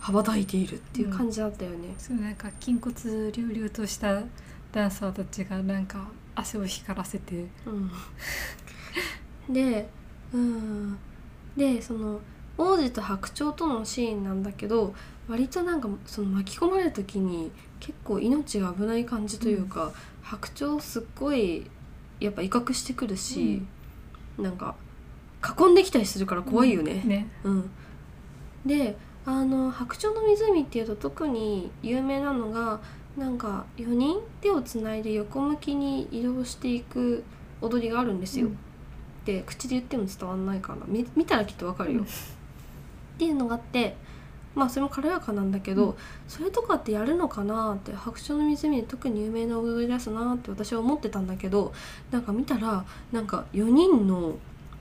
[0.00, 1.94] 羽ばたいているっていう感じだったよね。
[1.98, 4.22] そうなんか筋骨隆々とした
[4.72, 7.44] ダンサーたちがなんか汗を光らせて。
[9.48, 9.88] うん、で
[10.32, 10.98] うん
[11.56, 12.20] でその
[12.58, 14.94] 王子と白鳥とのシーンなんだけど
[15.28, 19.92] 割となんかその巻き込まれる時に結構命が危ない感じというか、
[20.22, 21.68] 白鳥すっごい
[22.20, 23.62] やっぱ威嚇してくるし、
[24.38, 24.76] なんか
[25.58, 27.02] 囲んできたりするから怖いよね。
[27.04, 27.28] ね。
[27.42, 27.70] うん、
[28.64, 32.80] であの白鳥の湖っていうと特に有名なのが
[33.16, 37.24] なんか4人手をつないで横向きに移動していく
[37.60, 38.46] 踊りがあるんですよ。
[38.46, 38.58] うん
[39.26, 40.86] で口で言っても伝わんないかな。
[40.86, 42.00] 見見たらきっとわかるよ。
[42.00, 42.06] うん。
[42.06, 42.08] っ
[43.18, 43.96] ていうのがあって
[44.54, 45.94] まあそれも軽やかなんだけど、うん。
[46.28, 51.74] それとかってやるのかなって白鳥の湖で特に有名な踊り出すなって私は思ってたんだけど
[52.10, 54.36] なんか見たらなんか4人の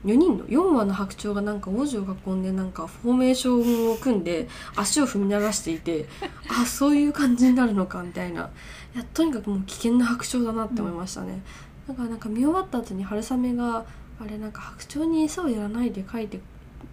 [0.05, 6.05] 4人の4羽の白鳥がなんか王子を囲んでなんかフォーメーションを組んで足を踏み鳴らしていて
[6.47, 8.49] あそういう感じになるのかみたいな。
[8.93, 11.41] いやとにかくもう危険な白鳥だなって思いましたね。
[11.88, 13.84] だからなんか見終わった後に春雨が
[14.19, 16.39] あれなんか白鳥に餌をやらないで書いて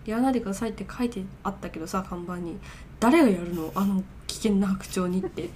[0.05, 2.59] やらないでくださいって書いてあったけどさ看板に。
[3.01, 3.71] 誰がやるの？
[3.75, 5.43] あの危険な白鳥にって。
[5.43, 5.51] 突っ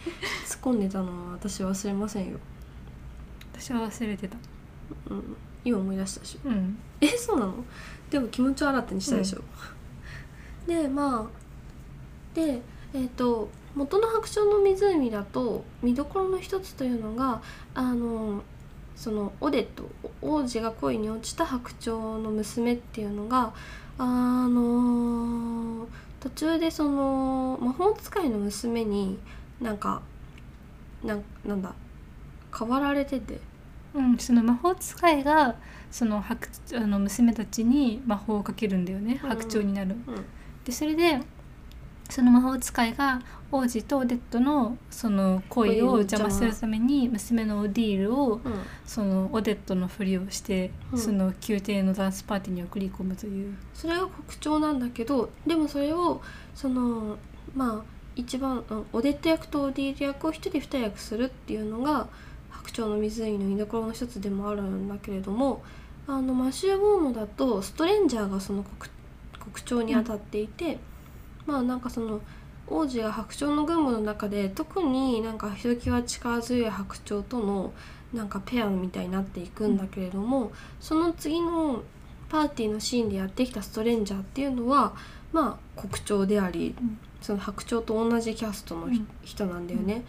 [0.62, 2.38] 込んでたのは私は忘れませんよ、
[3.52, 4.36] 私は忘れてた。
[5.10, 6.48] うん、今思い出したでしょ？
[6.48, 6.78] うん。
[7.00, 7.54] えそうなの？
[8.10, 9.42] でも気持ちを新たにしたでしょ、
[10.66, 12.60] でまあで
[12.94, 17.40] えっ、と元の白鳥の湖だと見どころの一つというのが
[17.74, 18.42] あの
[18.96, 19.84] そのオデット
[20.22, 23.52] 王子が恋に落ちた白鳥の娘っていうのが
[23.98, 25.86] あの
[26.18, 29.18] 途中でその魔法使いの娘に
[29.60, 30.02] なんか
[31.04, 31.74] なんなんだ
[32.58, 33.38] 変わられてて。
[33.94, 35.56] うん、その魔法使いが
[35.90, 39.30] その白あの娘たちに魔法をかけるんだよねうん。
[39.30, 39.96] 白鳥になる。
[40.06, 40.24] うん。
[40.64, 41.18] でそれで
[42.08, 43.20] その魔法使いが
[43.52, 53.56] 王子とオデットのその恋を邪魔するために娘のオディールをうんそのオデットのふりをして、うんその宮廷のダンスパーティーに送り込むという。
[53.74, 56.20] それが国鳥なんだけどでもそれを
[56.54, 57.18] その
[57.54, 62.08] まあ一番うんオデット役とオディール役を一人二役するっていうのが
[62.50, 65.62] 白鳥の湖の見どころの一つでもあるんだけれども
[66.08, 68.90] あのマシュー・ボーノだとストレンジャーがその国
[69.52, 70.78] 国鳥に当たっていて、
[71.46, 72.20] まあなんかその
[72.68, 77.72] 王子が白鳥の軍部の中で特になんかひときわ力強い白鳥との
[78.12, 81.82] なんかペアみたいになっていくんだけれども、その次の
[82.28, 84.94] パーティーのシーンでやってきたストレンジャーっていうのは
[85.32, 86.98] まあ国鳥であり、うん。
[87.20, 89.08] その白鳥と同じキャストのひ、うん。
[89.22, 90.04] 人なんだよね。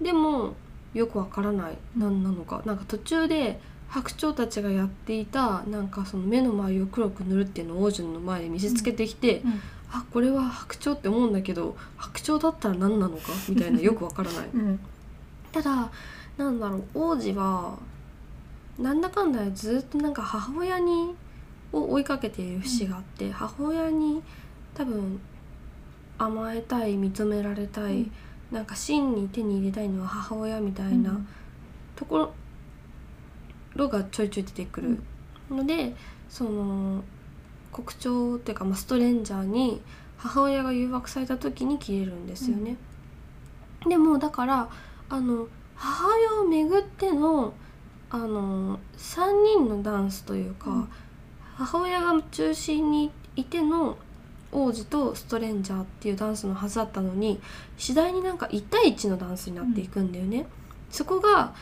[0.00, 0.54] でも
[0.92, 1.78] よくわからない。
[1.96, 2.62] 何なのか。
[2.64, 9.60] なんか途中で白鳥たちがやっていたなんかその目の周りを黒く塗るっていうのを王子の前で見せつけてきて、うん
[9.96, 13.32] あこれは白鳥って思うんだけど白鳥だったら何なのか？
[13.48, 14.48] みたいなよくわからない。
[14.52, 14.80] うん。
[15.52, 15.88] ただ
[16.36, 17.78] なんだろう王子は
[18.76, 21.14] なんだかんだずっとなんか母親に
[21.72, 24.20] を追いかけている節があって、母親に
[24.74, 25.20] 多分
[26.18, 28.10] 甘えたい認められたい、うん。
[28.50, 31.16] なんか真に手に入れたいのは母親みたいな
[31.94, 32.32] とこ
[33.74, 34.98] ろがちょいちょい出てくる
[35.50, 35.94] ので、
[36.28, 37.02] その
[37.74, 39.82] 国鳥っていうか、まあ、ストレンジャーに
[40.16, 42.76] 母親が誘惑された時に切れるんですよね。
[43.86, 44.68] でもだから
[45.10, 47.52] あの母親をめぐっての
[48.10, 50.88] あの3人のダンスというか、うん
[51.56, 53.96] 母親が中心にいての
[54.52, 57.40] 王子とストレンジャーっていうダンスのはずだったのに
[57.76, 60.46] 次第になんか1対1のダンスになっていくんだよね。
[60.90, 61.54] そこが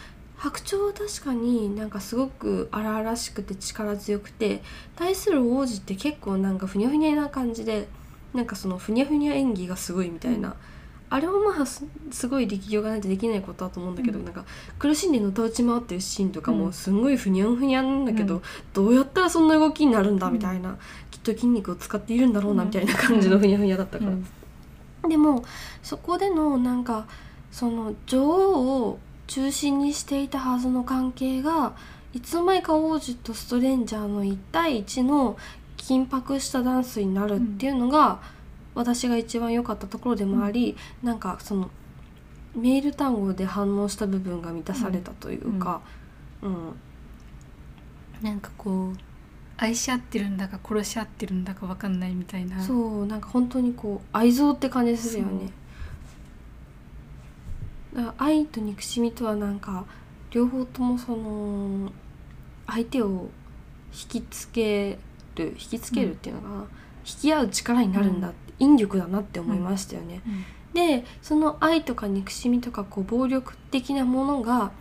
[0.43, 4.61] 白鳥は確かになんかすごく荒々しくて力強くて
[4.97, 7.87] 対する王子って結構なんかふにゃふにゃな感じで
[8.35, 10.55] なんかそのふにゃふにゃ演技がすごいみたいな、うん。
[11.11, 14.25] あれもまあすすごい力量がないとできないことだと思うんだけど、うん。
[14.25, 14.45] なんか
[14.81, 16.73] 苦しんでのたうち回ってるシーンとかもうん。
[16.73, 18.43] すんごいふにゃんふにゃんなんだけど、うん。
[18.73, 20.77] どうやったらそんな動きになるんだうんみたいな、
[21.13, 24.11] きっと筋肉を使っているんだろうなうんみたいな感じのふにゃふにゃだったから。
[24.11, 24.27] うん。
[25.09, 25.45] でも
[25.85, 27.07] そこでのなんか
[27.53, 28.99] その女王を
[29.33, 31.73] 中心にしていたはずの関係が
[32.13, 35.39] いつの間にか王子とストレンジャーの1対1の
[35.79, 38.21] 緊迫したダンスになるっていうのが、
[38.75, 41.71] 私が一番良かったところでもあり、なんかその
[42.55, 45.81] メール単語で反応した部分が満たされたというか、
[46.43, 46.75] うん。
[48.21, 48.97] なんかこう
[49.57, 52.63] 愛し合ってるんだか殺し合ってるんだかわかんないみたいな。
[52.63, 55.51] そうなんか本当にこう愛憎って感じするよね
[57.95, 59.85] だから愛と憎しみとはなんか
[60.31, 61.93] 両方ともその
[62.67, 63.31] 相手を
[63.93, 64.99] 引きつけ
[65.37, 66.49] る引きつけるっていうのが、
[67.05, 70.45] 引き合う力になるんだって、引力だなって思いましたよね、うん。
[70.75, 74.73] でその愛とか憎しみとかこう暴力的なものが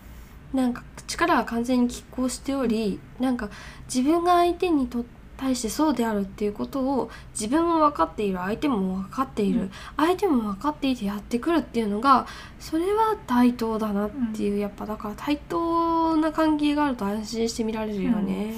[0.54, 3.50] なんか力が完全に拮抗しておりなんか
[3.94, 5.06] 自分が相手にと
[5.42, 9.72] 対してそうであるっていうことを自分も分かっている相手も分かっている、うん。
[9.98, 12.28] 相手も分かっていてやってくるっていうのが
[12.60, 18.54] それは対等だなっていう、やっぱだから対等な関係があると安心して見られるよね。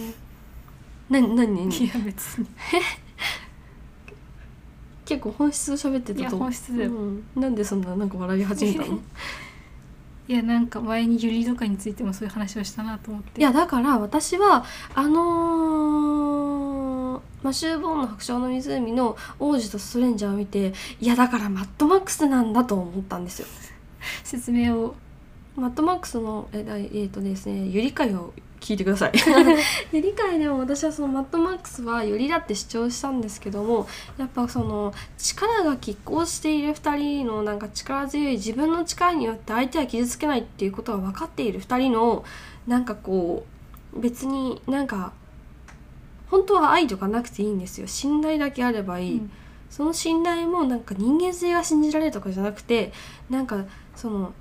[1.10, 2.48] なになにいや別に。
[5.06, 6.38] 結構本質を喋ってたと。
[6.38, 9.00] 本質だよ、うん、なんでそんななんか笑い始めたの？
[10.28, 13.40] いやなんか前にユリとかについてもそういう話をしたなと思って。
[13.40, 14.66] いやだから私は
[14.96, 16.33] あのー
[17.44, 23.48] マシュー・ボーンの白鳥の湖の王子とストレンジャーを見ていやだからマッドマックスなんだと思ったんですよ。
[24.24, 24.96] 説明を。
[25.56, 29.12] マッドマックスのえだえーとですねゆり会を聞いてください。
[29.92, 42.24] ゆり会でも私はそのマッドマックスはよりだって主張したんですけどもやっぱその力が拮抗している2人のなんか力強い自分の力によって相手は傷つけないっていうことが分かっている2人の
[42.66, 43.46] なんかこ
[43.94, 45.12] う別になんか
[46.34, 47.86] 本当は愛とかなくていいんですよ。
[47.86, 49.32] 信頼だけあればいい、うん。
[49.70, 52.92] その信頼もなんか人間性が信じられるとかじゃなくて
[53.30, 53.66] なんか
[53.96, 54.34] その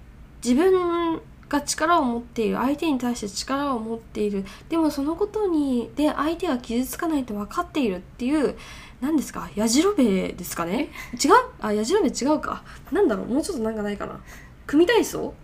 [0.42, 4.46] 自分が力を持っている相手に対して力を持っている。
[4.70, 8.56] でもそのことにで相手が傷つかないと分かっているっていう
[9.02, 9.50] 何ですか？
[9.54, 10.88] やじろべですかね？
[11.22, 11.32] 違う？
[11.60, 12.64] あやじろべ違うか。
[12.90, 13.26] なんだろう？
[13.26, 14.18] もうちょっとなんかないかな。
[14.66, 15.34] 組体操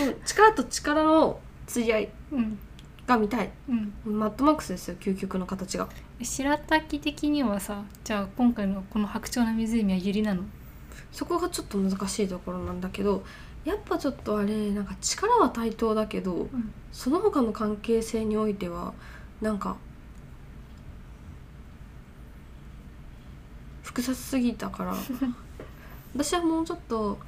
[0.00, 0.14] うん。
[0.24, 2.08] 力と力の釣り合い。
[2.32, 2.58] うん
[3.06, 3.50] が見たい。
[3.68, 3.92] うん。
[4.04, 5.88] マッドマックスですよ究極の形が。
[6.22, 10.42] 白滝的にはさじゃあ今回のこの白鳥の湖はユリなの？
[11.10, 13.24] そこがちょっと難しいところなんだけど
[13.64, 16.72] やっぱちょっとあれなんか力は対等だけどうん。
[16.92, 18.94] その他の関係性においては
[19.40, 19.76] なんか
[23.82, 24.94] 複雑すぎたから。
[26.14, 27.18] 私はもうちょっと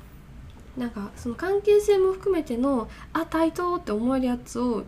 [0.77, 4.85] なんかその関係性も含めてのあ対等って思えるやつを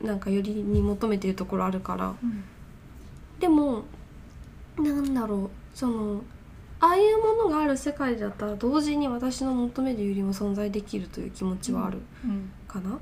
[0.00, 2.14] なんかよりに求めてるところあるから。
[2.22, 2.44] うん。
[3.38, 3.84] でも
[4.78, 5.50] なんだろう。
[5.74, 6.22] その
[6.80, 11.98] ああいうものがある世界だったら同時に私の求めるよりも存在できるという気持ちはある。
[12.24, 12.50] うん。
[12.66, 12.98] かな。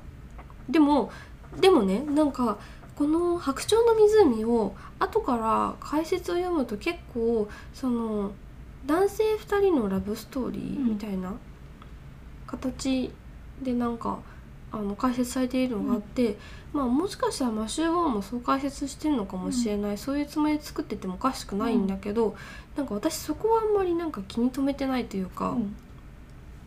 [0.69, 1.11] でも
[1.59, 2.57] でもねなんか
[2.95, 8.31] この「白鳥の湖」を後から解説を読むと結構その
[8.85, 11.33] 男性2人のラブストーリーみたいな
[12.45, 13.11] 形
[13.61, 14.19] でなんか
[14.71, 16.37] あの解説されているのがあって、
[16.73, 22.35] まあもしかしたらマシュー・ボーンもそう解説してるのかもしれない、そういうつもりで作っててもおかしくないんだけど、
[22.75, 25.51] なんか私そこはあんまりなんか気に留めてないというか。
[25.51, 25.75] うん。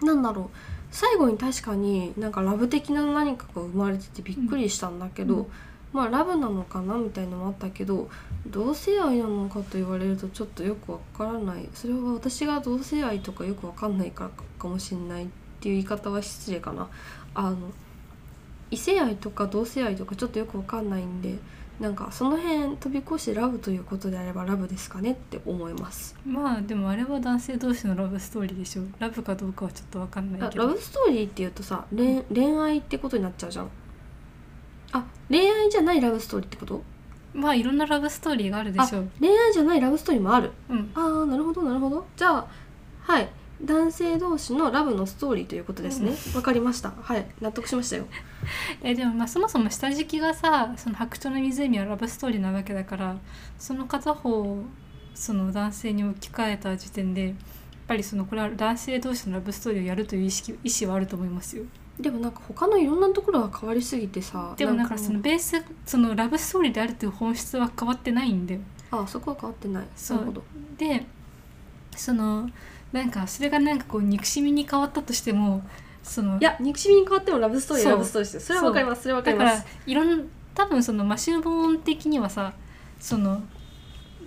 [0.07, 0.57] なんだろう。
[0.91, 5.47] 最後に確かになんかラブ的な何かが生まれててびっくりしたんだけど、うん。
[5.93, 8.09] まあラブなのかなみたいのもあったけど
[8.47, 11.69] 同性愛なのかと言われるとちょっとよくわからない。
[11.75, 15.29] それは私が同性愛とかよくわかんないからかもしれないっ
[15.61, 16.89] ていう言い方は失礼かな。
[17.35, 17.57] あの
[18.73, 21.37] 異性愛とか同性愛とかちょっとよくわかんないんで
[21.79, 26.17] なんかその辺飛び越してラブということであればラブですかねって思います。
[26.25, 28.83] まあでもあれは男性同士のラブストーリーでしょ。
[28.99, 30.65] ラブかどうかはちょっと分かんないけど。
[30.65, 33.69] あラブストーリーっていうとさ恋恋愛ってことになっちゃうじゃん。
[34.93, 36.83] あ恋愛じゃないラブストーリーってこと？
[37.35, 39.11] まあいろんなラブストーリーがあるでしょう。
[39.21, 40.51] 恋愛じゃないラブストーリーもある。
[40.71, 40.91] うん。
[40.95, 42.07] ああなるほどなるほど。
[42.17, 42.47] じゃあ
[43.01, 43.29] はい
[43.65, 46.13] 男性同士のラブのストーリーということですね。
[46.35, 46.91] わ、かりました。
[46.91, 47.27] はい。
[47.41, 48.07] 納得しましたよ。
[48.83, 53.17] えでもまあそもそも下敷きがさその白鳥の湖はラブストーリーなわけだから
[53.59, 54.65] その片方を
[55.15, 57.35] その男性に置き換えた時点でやっ
[57.87, 61.65] ぱりそのこれは男性同士のラブストーリーをやるという意識意思はあると思いますよ。
[62.01, 68.61] でもなんか他のいろんなところが変わりすぎてさでもなんかそのベースそのラブストーリーであるという本質は変わってないんだよ。
[68.91, 69.87] あそこは変わってない。
[69.95, 70.43] そう。
[70.77, 71.07] で
[71.95, 72.51] その
[72.93, 75.63] なんかそれがなんかこう憎しみに変わったとしても
[76.03, 78.43] そのいや憎しみに変わってもラブストーリーラブストーリーです。
[78.43, 82.53] よそれはわかりますそれはわかだからりますいろん多分そのマシュー・ボーン的にはさ
[83.01, 83.43] その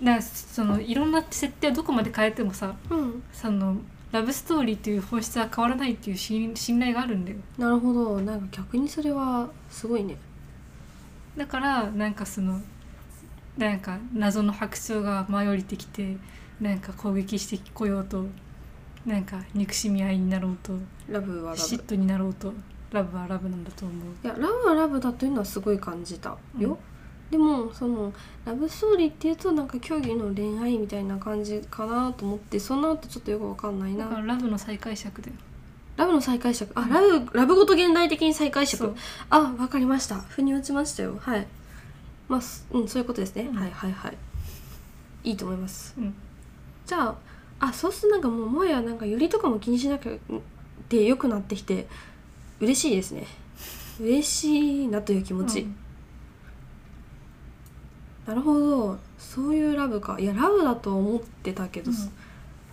[0.00, 3.22] なそのいろんな設定をどこまで変えてもさうん。
[3.32, 3.76] その
[4.12, 7.36] ラブストーリーっていう本質は変わらないっていう信信頼があるんだよ。
[7.58, 8.20] なるほど。
[8.20, 10.16] なんか逆にそれはすごいね。
[11.36, 12.60] だからなんかその
[13.58, 16.16] なんか謎の白鳥が舞い降りてきて
[16.60, 18.26] なんか攻撃してこようと
[19.06, 20.72] なんか憎しみ合いになろうと
[21.08, 21.62] ラブはラブ。
[21.62, 22.52] 嫉妬になろうと
[22.90, 23.96] ラブはラブなんだと思う。
[24.24, 26.78] いやラブはラブだというのはすごい感じたよ、
[27.30, 28.12] でもその
[28.44, 35.30] ラブストーリーっていうとなんか競技の恋愛みたいな感じかなと思ってその後ちょっとよくわかんないだからなラブの再解釈で
[35.96, 36.70] ラブの再解釈。
[36.74, 38.94] あラブラブごと現代的に再解釈。
[39.30, 40.16] あわかりました。
[40.16, 41.16] 腑に落ちましたよ。
[41.20, 41.46] はい。
[42.28, 43.56] まあすうんそういうことですね、うん。
[43.56, 44.18] はいはいはい。
[45.24, 45.94] いいと思います。
[45.96, 46.14] うん。
[46.84, 47.14] じゃあ
[47.60, 50.16] あそうするとなんかもうもはやなんかよりとかも気にしなきゃっ
[50.88, 51.86] てよくなってきて
[52.60, 53.26] 嬉しいですね。
[54.00, 55.76] 嬉しいなという気持ち、うん。
[58.26, 58.98] なるほど。
[59.18, 60.18] そういうラブか。
[60.18, 61.96] いやラブだと思ってたけど、うん。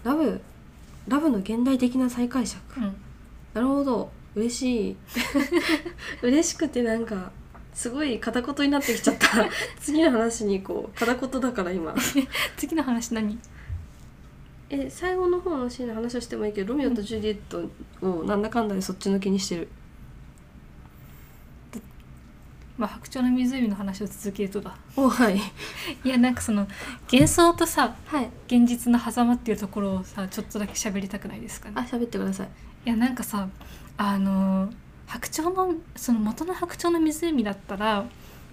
[0.04, 0.42] ラブ
[1.08, 2.62] ラブの現代的な再解釈。
[2.78, 2.96] うん。
[3.54, 4.12] なるほど。
[4.36, 4.98] 嬉しい。
[6.24, 7.32] 嬉しくてなんか
[7.74, 9.48] すごい片言になってきちゃった。
[9.80, 11.96] 次の話に行こう片言だから今。
[12.58, 13.40] 次の話何？
[14.74, 17.70] え最後の方のシーンの話をしてもいいけどロミオとジュリエット
[18.02, 19.68] をなんだかんだでそっちのけにしてる。
[22.76, 24.76] まあ白鳥の湖の話を続けるとだ。
[24.96, 25.38] おはい。
[26.04, 26.68] いやなんかその
[27.12, 28.30] 幻想とさはい。
[28.48, 31.76] 現実の狭間っていうところをさちょっとだけ喋りたくないですかね？
[31.78, 32.48] あ喋ってください。
[32.86, 33.48] いやなんかさ
[33.98, 34.72] あの
[35.06, 38.06] 白鳥のその元の白鳥の湖だったら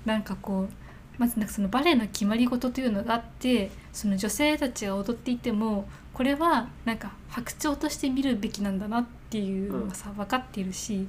[0.04, 0.68] なんかこう
[1.16, 5.88] まずなんかそのバレエの決まり事というのがあってその女性たちが踊っていても
[6.20, 11.08] これはなんか白鳥として見るべきなんだなっていうのがさ分かっているし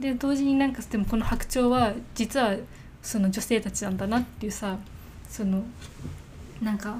[0.00, 2.56] で同時になんかでもこの白鳥は実は
[3.00, 4.76] その女性たちなんだなっていうさ
[5.28, 5.62] その
[6.60, 6.96] なんか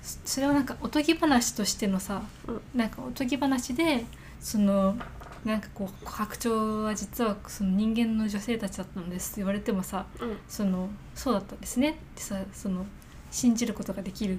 [0.00, 4.06] そそれはなんかおとぎ話としてのさ、うんなんかおとぎ話で
[4.40, 4.96] その
[5.44, 10.38] なんかこう白鳥は実はその人間の女性たちだったのですって言われてもさうん。
[10.48, 12.86] そのそうだったんですねってさその
[13.30, 14.38] 信じることができる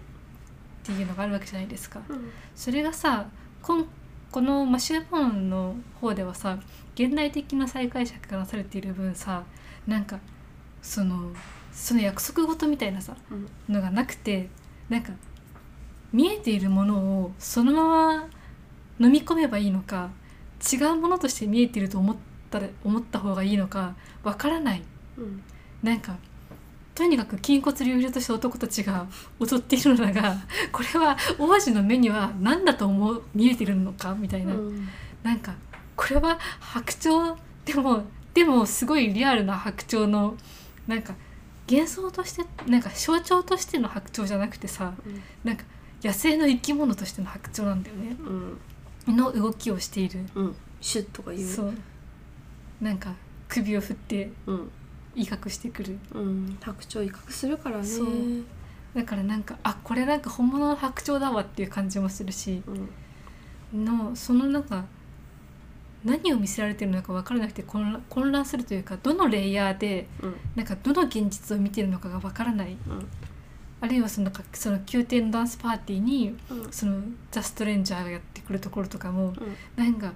[0.91, 2.01] っていうのがあるわけじゃないですか。
[2.09, 2.31] うん。
[2.55, 3.27] それがさ
[3.61, 3.85] こん
[4.31, 6.59] このマシュー・ボーンの方ではさ
[6.95, 9.43] 現代的な再解釈がなされている分さ
[9.87, 10.19] なんか
[10.81, 11.31] その
[11.71, 13.73] その約束事みたいなさうん。
[13.73, 14.49] のがなくて
[14.89, 15.13] なんか
[16.11, 18.27] 見えているものをそのまま
[18.99, 20.09] 飲み込めばいいのか
[20.71, 22.15] 違うものとして見えてると思っ
[22.49, 24.81] たら思った方がいいのかわからない。
[25.17, 25.41] うん。
[25.83, 26.17] なんか
[26.99, 29.07] とにかく筋骨隆々とした男たちが
[29.39, 30.35] 踊っているのだが
[30.73, 34.89] これは王子の目には何だと思う見えてるのかみたいな、うん。
[35.23, 35.55] なんか
[35.95, 37.39] これは白鳥？
[37.63, 40.35] でもでもすごいリアルな白鳥の
[40.87, 41.15] なんか
[41.71, 44.93] 幻想としてなんか象徴としての白鳥じゃなくてさ
[45.45, 45.63] なんか
[46.03, 48.17] 野生の生き物としての白鳥なんだよね。
[49.07, 49.15] うん。
[49.15, 50.25] の動きをしている。
[50.35, 50.55] うん。
[50.81, 51.49] シュッとか言う。
[51.49, 51.73] そう。
[52.81, 53.13] なんか
[53.47, 54.71] 首を振ってうん
[55.19, 55.97] 威嚇してくる。
[56.13, 57.85] うん白鳥威嚇するからね。
[58.95, 62.63] だからなんかあこれなんか本物の白鳥だわっていう感じもするし
[63.73, 63.85] うん。
[63.85, 64.85] のそのなんか
[66.03, 70.35] 何を見せられてるのか分からなくて混乱するというかどのレイヤーでうん。
[70.55, 72.71] なんかどの現実を見てるのかが分からない。
[72.71, 73.07] うん。
[73.81, 76.71] あるいはそのその宮廷のダンスパーティーにうん。
[76.71, 77.01] その
[77.31, 79.35] ザ・ストレンジャーがやってくるところとかもうん。
[79.75, 80.13] なんか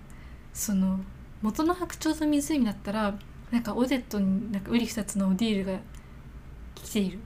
[0.53, 0.99] その
[1.41, 3.15] 元の白鳥と湖だったら
[3.53, 5.79] なんかオデットになんかウリ二つのオディールが
[6.73, 7.19] 来ている。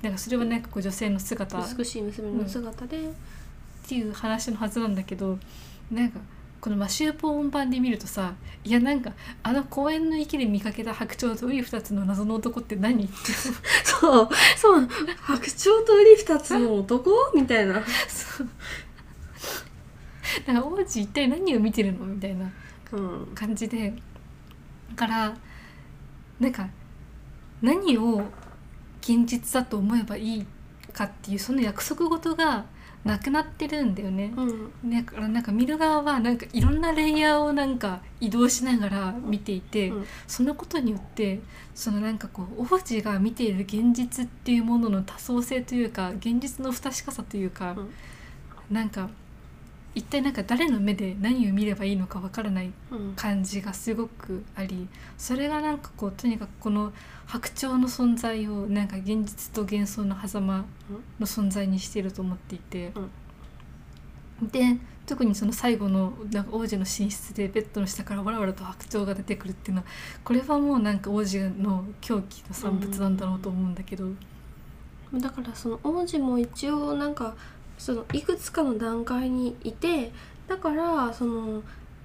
[0.00, 1.58] なんかそれはなんかこう女性の姿。
[1.60, 3.12] っ美しい娘の姿で。
[3.86, 5.38] ていう話のはずなんだけど
[5.90, 6.20] なんか
[6.60, 13.04] このマシューポーン版で見るとさいやなんかあの公園の池で見かけた白鳥とウリ二つの謎の男って何？
[13.04, 13.14] って
[13.84, 14.28] そう。
[14.56, 14.88] そう。
[15.20, 17.10] 白鳥とウリ二つの男？
[17.34, 17.82] みたいな。
[18.08, 18.48] そう。
[20.46, 22.06] だから王子一体何を見てるの？
[22.06, 22.50] みたいな
[22.92, 23.32] うん。
[23.34, 23.90] 感じで。
[23.90, 24.11] だ
[24.92, 25.34] から
[26.38, 26.68] なんか
[27.60, 28.22] 何を
[29.00, 30.46] 現実だと思えばいい
[30.92, 32.64] かっていうその約束事が
[33.04, 34.32] なくなってるんだよね。
[34.36, 34.90] うん。
[34.90, 40.06] だからなんか見る側はなんかいろんなレイヤーをなんか移動しながら見ていて、うん。
[40.28, 41.40] そのことによって
[41.74, 47.76] そのなんかこう王子が見ている現実っていうものの多層性というか現実の不確かさというか、
[48.70, 49.10] なんか
[49.94, 53.12] 一体なんか誰の目で何を見ればいいのかわからないうん。
[53.14, 54.88] 感じがすごくあり
[55.18, 56.92] それがなんかこうとにかくこの
[57.26, 60.64] 白鳥の存在をなんか現実と幻想の狭間
[61.20, 62.92] の存在にしていると思っていて、
[64.42, 64.76] で
[65.06, 69.86] 特にその最後のなんか王子の寝室でベッドの下からわらわらと白鳥が出てくるっていうのは
[70.24, 74.08] これはもうなんか王子の狂気の産物なんだろうと思うんだけど、
[75.14, 77.34] だからその王子も一応なんか
[77.82, 80.12] そのいくつかの段階にいて
[80.46, 81.64] だからその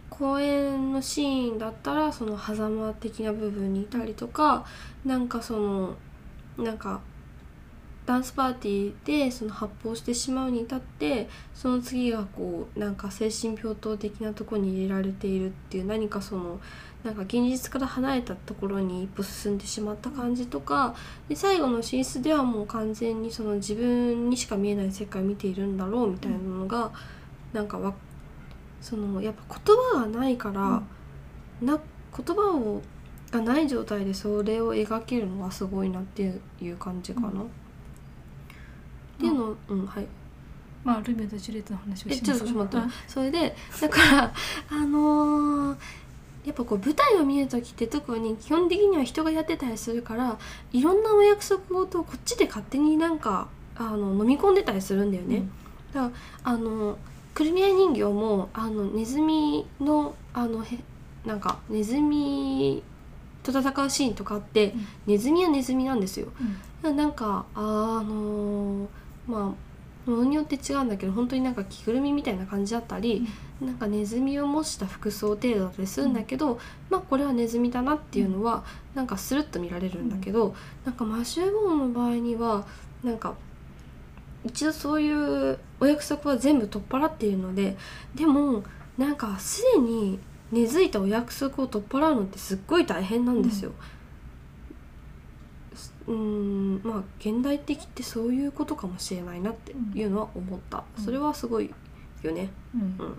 [0.10, 4.66] 公演のシーンだったらその狭間的な部分にいたりとか
[5.06, 5.96] なんかその
[6.58, 7.02] なんか
[8.08, 16.60] ダンスパーティーでその発砲してしまうに至ってその次がこうなんか精神病棟的なとこに入れられているっていう何かその
[17.08, 20.94] なんか現実から離れたところに一歩進んでしまった感じとか
[21.30, 26.92] で最後の進出ではもう完全にその自分にしか見えない世界を見ているんだろうみたいなのが、
[27.54, 27.94] なんかわ
[28.82, 30.84] そのやっぱ言葉がないから、
[31.62, 31.80] な
[32.14, 32.82] 言葉を
[33.32, 37.28] がない状態でそれを描けるのはすごいなっていう感じかな。
[37.28, 37.50] うんっ
[39.20, 40.08] ていうのうんはい。
[40.84, 44.34] まあルミオとジュリエットの話をえちょしますっと待ってそれでだから
[44.70, 45.78] あのー
[46.48, 50.40] やっぱこう舞台を見る時って特に基本的には人がやってたりするから
[50.72, 55.44] いろんなお約束事をこっちで勝手になんかあの飲み込んでたりするんだよね。
[55.94, 56.12] だか
[56.46, 56.98] らあの
[57.34, 60.78] くるみ合い人形もあのネズミのあのへ
[61.26, 62.82] なんかネズミ
[63.44, 66.28] と戦うシーンとかあって、うんネズミはネズミなんですよ。
[66.84, 68.88] うんなんかあの
[69.28, 69.67] まあ
[70.10, 73.28] ものによって違うんだけど本当になんか着ぐるみみたいな感じだったり、
[73.62, 78.64] なんかネズミを模した服装程度だったりするんだけど、まあこれはネズミだなっていうのは
[78.96, 80.56] なんかスルッと見られるんだけど、
[80.86, 82.66] なんかマシュー・ボーンの場合には
[83.04, 83.36] なんか
[84.46, 87.76] 一度そういうお約束は全部取っ払っているので
[88.16, 88.64] でも
[88.98, 90.20] なんかすでに
[90.52, 93.72] 根付いたお約束を取っ払うのってすっごい大変なんですよ。
[93.72, 101.04] うーんまあ現代的ってそういうことかもしれないなっていうのは思った、うん。
[101.04, 101.74] それはすごい
[102.24, 102.50] よね。
[102.74, 102.82] うん。
[102.82, 103.18] うん。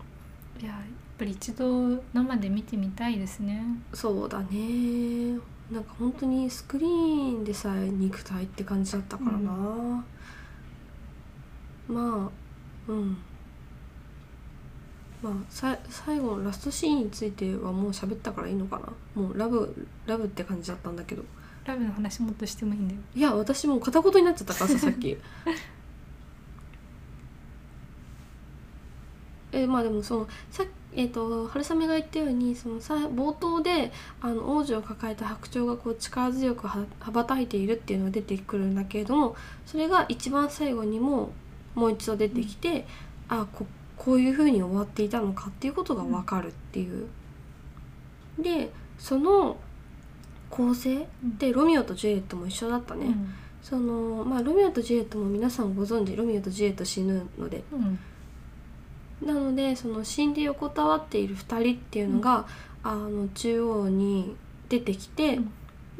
[0.60, 0.80] いややっ
[1.18, 3.62] ぱり一度生で見てみたいですね。
[3.92, 5.38] そうだね。
[5.70, 9.50] なんか本当にスクリーンでさえ肉体って感じだったからな、
[11.88, 12.30] ま
[12.88, 13.18] あうん。
[15.22, 19.22] まあさ最後のラストシーンについてはもう喋ったからいいのかな。
[19.22, 21.24] もうラブラブって感じだったんだけど
[21.68, 23.00] ラブの話もっとしてもいいんだよ。
[23.14, 25.16] いや私もう片言になっちゃったからささっき。
[29.52, 30.64] えまあでもそのさ
[30.94, 41.30] えー、と春雨が言ったようにそのさ冒頭であの王子を抱えた白鳥がこう力強くは羽ばたいているっていうのが出てくるんだけれどもそれが一番最後にも
[41.74, 42.86] もう一度出てきて、
[43.28, 43.64] あこ
[43.96, 47.06] こういう風に終わっていたのかっていうことが分かるっていう。
[48.38, 49.58] でその
[50.50, 51.06] 構成？
[51.38, 53.06] でロミオとジュリエットも一緒だったね。
[53.06, 53.34] うん。
[53.62, 56.16] そのまあロミオとジュリエットも皆さんご存知。
[56.16, 57.62] ロミオとジュリエット死ぬので。
[57.72, 57.98] うん。
[59.26, 62.46] なのでその死んで横たわっている2人っていうのが、
[62.82, 64.36] あの中央に
[64.68, 65.40] 出てきて、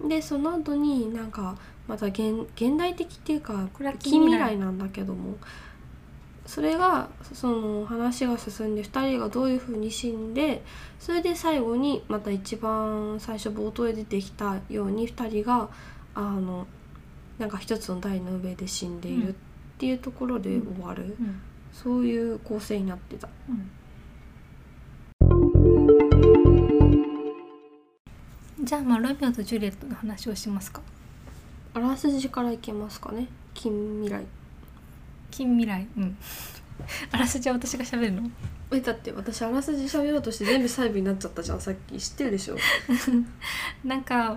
[0.07, 1.57] でその後になんか
[1.89, 5.37] また現現代的っていうかこれは近未来なんだけども
[6.49, 10.65] それがその話が進んで2人がどういう風に死んで
[10.99, 15.69] それで最後にまた一番最初冒頭で出てきたように2人が
[16.15, 16.67] あの
[17.39, 19.35] なんか一つの台の上で死んでいるっ
[19.77, 21.41] ていうところで終わる、うん
[21.71, 23.29] そういう構成になってた。
[23.49, 23.71] うん。
[28.65, 30.81] じゃあまあロミオとジュリエットの話をしますか。
[31.75, 33.29] あらすじからいけますかね。
[33.55, 34.25] 近未来
[35.31, 35.87] 近未来。
[35.97, 36.17] うん。
[37.13, 38.31] あらすじは私が喋るの？
[38.71, 41.99] えだって私あらすじ喋ろうとして全部細部になっちゃったじゃんさっき。
[41.99, 42.57] 知ってるでしょ？
[43.85, 44.37] なんか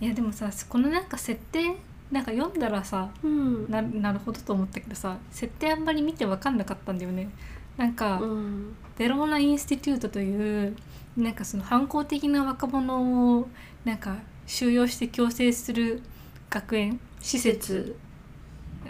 [0.00, 1.76] いやでもさこのなんか設定
[2.10, 3.70] なんか読んだらさうん。
[3.70, 7.28] ななるほどと思ったけどさ設定あんまり見て分かんなかったんだよね。
[7.76, 8.74] なんか、うん。
[8.98, 10.76] ベローナインスティテュートという
[11.16, 13.48] なんかその反抗的な若者を
[13.84, 16.02] なんか収容して強制する
[16.50, 17.94] 学園施設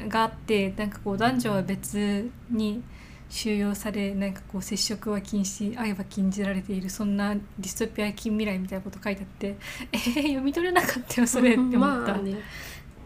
[0.07, 2.83] があってなんかこう男女は別に
[3.31, 9.57] 収容されなんかこう接触は禁止愛は禁じられているそんなディストピア近未来みたいなこと書いてあって
[9.93, 11.53] えー、読み取れなかったよそれ。
[11.53, 12.37] って思った、まあね。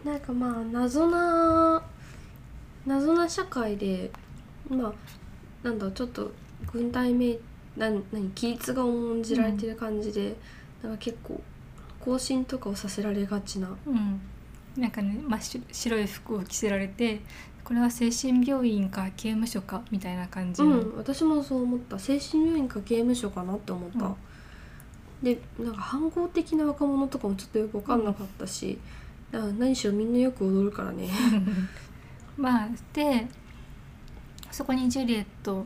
[0.05, 1.81] なんかまあ謎な
[2.85, 4.11] 謎な社会で
[4.69, 4.93] まあ
[5.67, 6.31] なんだろうちょっと
[6.71, 7.37] 軍隊名
[7.77, 10.35] なん何規律が重んじられてる感じで、
[10.83, 11.41] なんか結構
[11.99, 14.21] 更新とかをさせられがちなうん、
[14.77, 17.21] なんかね真っ白白い服を着せられて
[17.63, 21.97] これは精神病院か刑務所かみたいな感じの、うん私もそう思った。
[21.97, 24.15] 精神病院か刑務所かなって思った、うん。
[25.23, 28.77] でなんか反抗的な若者とかもちょっとよく分かんなかったし、
[29.31, 31.09] あ何しろみんなよく踊るからね。
[32.35, 33.27] まあで
[34.51, 35.65] そこにジュリエット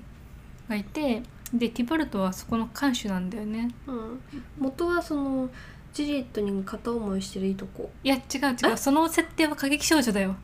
[0.70, 3.70] がいてでティバルトはそこの看守なんだよね。
[3.88, 4.22] うん。
[4.60, 5.50] 元はその
[5.98, 7.90] ジュリエットに片思いしてるいとこ。
[8.04, 8.22] いや違う
[8.70, 8.78] 違う。
[8.78, 10.36] その設定は過激少女だよ。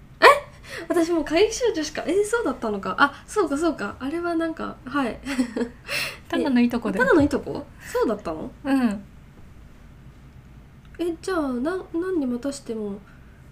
[0.90, 2.96] 私もう怪奇少女しかえーそうだったのか。
[2.98, 3.96] あそうかそうか。
[4.00, 5.20] あれはなんかはい。
[6.28, 7.64] ただのいとこだたよだのいとこ？
[7.86, 8.50] そうだったの？
[8.64, 9.04] うん。
[10.98, 12.98] えじゃあななんでまたしても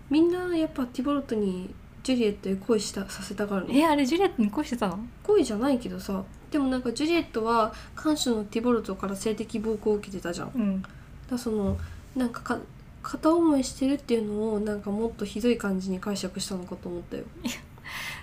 [0.10, 1.72] みんなやっぱティバルトに
[2.02, 3.74] ジュリエットに恋したさせたがるの？
[3.76, 5.00] えあれジュリエットに恋してたの？
[5.22, 6.24] 恋じゃないけどさ。
[6.50, 10.52] でもなんかジュリエットは看守のティボルトから性的暴行を受けてたじゃん。
[10.56, 10.84] うん。
[11.30, 11.78] らその
[12.16, 12.60] なんかか
[13.04, 17.24] 片思いしてるっていうのをなんかもっとひどい感じに解釈したのかと思ったよ。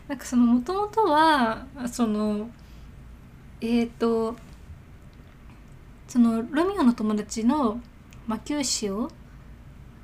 [0.08, 2.48] なんかそのもともとはその
[3.60, 4.36] えっ、と
[6.06, 7.80] そのロミオの友達の
[8.26, 9.10] マキューシオ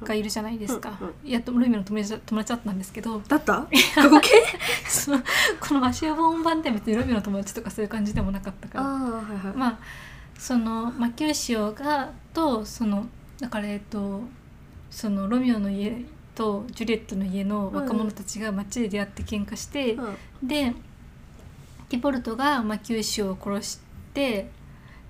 [0.02, 3.20] がいるじゃないですか、うんうんいやロミオの友達友達だったんですけど。
[3.20, 3.66] だった？
[3.94, 4.30] 過去形
[4.88, 5.20] その
[5.60, 8.84] このマシューボン版では別にロミオの友達とかそういう感じでもなかったから。
[8.84, 9.78] ああはいはい、まあ
[10.36, 13.06] そのマキューシオがとその
[13.40, 14.22] だからえっと
[14.90, 16.04] そのロミオの家
[16.34, 20.48] とジュリエットの家の若者たちが街で出会って喧嘩して、うん。
[20.48, 20.72] で
[21.88, 23.78] ティポルトがマキューシオを殺し
[24.12, 24.50] て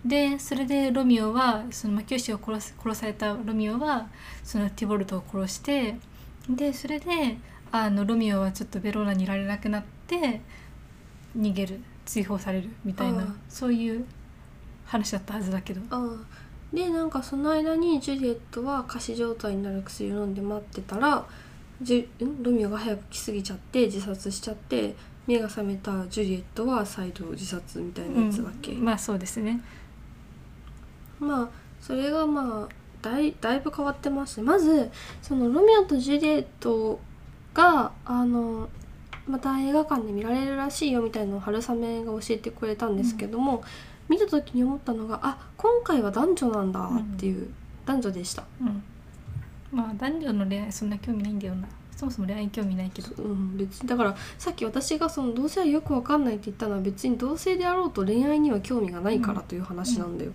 [0.05, 4.09] でそれでロミオはそのマキューシオを殺す殺されたロミオは
[4.43, 5.97] そのティボルトを殺して
[6.49, 7.39] でそれで
[7.73, 10.41] あのロミオはちょっとベローナにいられなくなって
[11.37, 14.05] 逃げる追放されるみたいなそういう
[14.85, 15.81] 話だったはずだけど
[16.75, 21.25] でなんかその間にジュリエットは仮死状態になる薬を飲んで待ってたら
[21.81, 22.43] ジュん？
[22.43, 24.95] ロミオが早く来すぎちゃって自殺しちゃって
[25.27, 29.61] 目が覚めたジュリエットは再度自殺みたいなやつだっけ、うんまあそうですね。
[31.21, 31.49] まあ
[31.81, 34.47] それがまあだいだいぶ変わってますね。
[34.47, 34.91] まず
[35.23, 36.99] そのロミオとジュリエット
[37.55, 38.69] があの
[39.27, 43.63] また映画館で見られるらしいよみたいなのを春雨が教えてくれたんですけども、
[44.09, 47.49] 見た時に思ったのがあ今回は男女なんだっていう、
[47.87, 48.83] 男女でした、うん。
[49.73, 51.69] まあ男女の恋愛そんな興味ないんだよな。
[51.97, 53.23] そもそも恋愛興味ないけど。
[53.23, 53.89] うん、別に。
[53.89, 60.33] だからさっき私がその同性はよくわかんないって言ったのは別に同性であろうと恋愛には興味がないからという話なんだよ、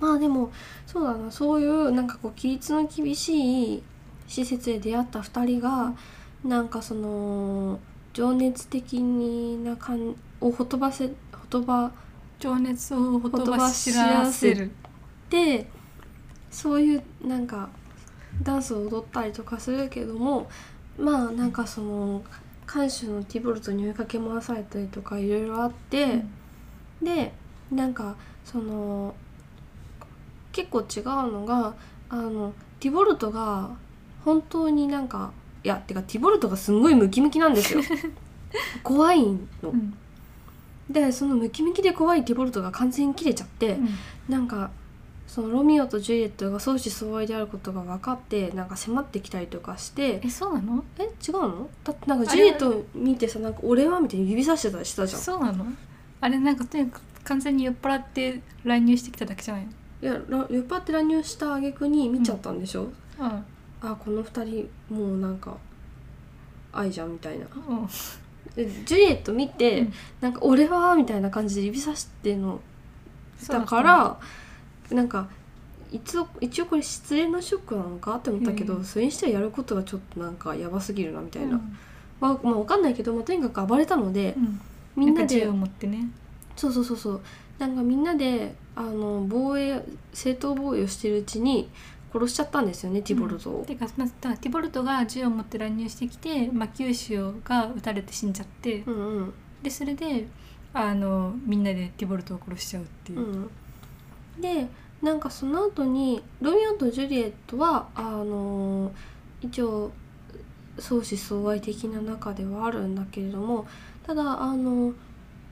[0.00, 0.50] まあでも
[0.86, 1.30] そうだな。
[1.30, 3.82] そういうなんかこう規律の厳しい
[4.26, 5.94] 施設で出会った2人が
[6.44, 7.78] なんかその
[8.12, 11.92] 情熱的にな感をほとばせほとば
[12.44, 14.70] 情熱をほとばしらせる
[15.30, 15.66] で
[16.50, 17.70] そういうなんか
[18.42, 20.46] ダンスを踊ったりとかするけども
[20.98, 22.22] まあなんかその
[22.66, 26.24] 看守のティボルトに追いかけ回されたりとかいろいろあって、
[27.02, 27.32] で
[27.70, 29.14] なんかその
[30.50, 31.74] 結構違うのが
[32.08, 33.70] あのティボルトが
[34.24, 35.32] 本当になんか
[35.62, 37.80] いやてかティボルトがすんごいムキムキなんですよ。
[38.82, 39.38] 怖いの。
[39.64, 39.66] う。
[39.68, 39.94] ん
[40.90, 43.88] でそのムキムキで怖いティボルトが完全に切れちゃって、うん。
[44.28, 44.70] なんか
[45.26, 50.84] そのロミオとジュリエットが相思相愛であることが分かってなんか迫ってきたりとかしてえそうなの？
[50.98, 51.68] え違うの？
[51.82, 55.20] だってなんかジュリエット見てさなんか俺はみたいに指さしてたりしたじゃん。
[55.20, 55.66] そうなの？
[56.20, 59.70] あれなんかとにかく完全に酔っ払って乱入してきただけじゃないの？
[60.02, 62.82] いやら酔っ払って乱入した挙句に見ちゃったんでしょ、
[63.18, 63.24] うん。
[63.24, 63.44] あ
[63.80, 65.56] この二人もうなんか
[66.72, 67.46] 愛じゃんみたいな。
[67.68, 67.88] うん
[68.56, 69.92] でジュリエット見て、うん。
[70.20, 72.60] なんか俺はみたいな感じで指さしてんの。
[73.48, 74.18] だから
[74.90, 75.28] なんか
[75.90, 78.84] 一応一応これ失恋のショックなのかって思ったけど、うん。
[78.84, 81.76] それにしてはやることがちょっとなんかやばすぎるなみたいな、うん。
[82.20, 84.60] まあ、まあわかんないけど、まあ、とにかく暴れたので、うん。
[84.96, 86.08] みんなでなんか銃を持ってね。
[86.56, 87.20] そうそうそうそう。
[87.58, 89.82] なんかみんなであの防衛
[90.12, 91.70] 正当防衛をしてるうちに
[92.14, 93.64] 殺しちゃったんですよねティボルトを。
[93.66, 99.34] てかまずだからティボルトが銃を持って乱入してきて、まあ、九州が撃たれて死んじゃって、うんうん。
[99.62, 100.28] でそれで
[100.72, 103.18] あのみんなでティボルトを殺しちゃうっていう。
[103.18, 103.50] う、ん、
[104.40, 104.68] で
[105.02, 108.92] なんかその後にロミオとジュリエットはあの
[109.42, 109.90] 一応
[110.78, 113.66] 相思相愛的な中ではあるんだけれども
[114.06, 114.92] ただあの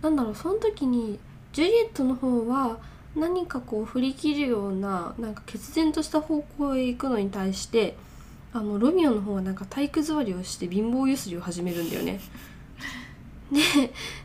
[0.00, 1.18] なんだろうその時に
[1.52, 2.78] ジュリエットの方は
[3.14, 7.96] 何かこう振り切るようななんか決然とした方向へ行くのに対して
[8.52, 12.20] あのロミオの方はなんか体育座りをして貧乏ゆすりを始めるんだよね。
[13.52, 13.60] で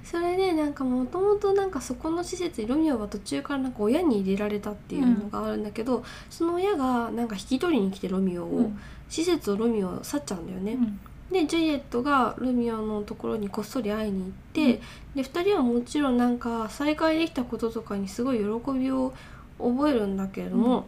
[0.05, 8.79] それでなんかもともとなんかそこの施設にロミオは途中からなんか親に入れられたっていうのがあるんだけど、その親がなんか引き取りに来てロミオを、うん
[9.09, 10.73] 施設をロミオは去っちゃうんだよね。
[10.73, 10.99] うん
[11.31, 14.81] でジュリエットがロミオのところにこっそり会いに行って、
[15.15, 19.13] で2人はもちろんなんか再会できたこととかにすごい喜びを
[19.59, 20.87] 覚えるんだけれども、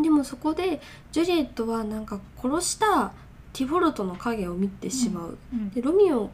[0.00, 3.12] でもそこでジュリエットはなんか殺した
[3.52, 5.38] ティボルトの影を見てしまう。
[5.52, 5.70] うん。
[5.70, 6.30] でロミオ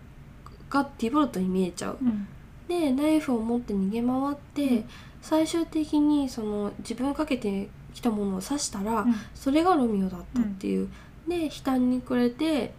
[0.71, 1.99] がティボルトに見えちゃう。
[2.01, 2.29] うん。
[2.69, 4.85] でナイフを持って逃げ回って、うん。
[5.21, 9.15] 最終的にその自分をかけてきたものを刺したら、うん。
[9.35, 10.89] それがロミオだったっていう、
[11.27, 12.73] で悲嘆に暮れて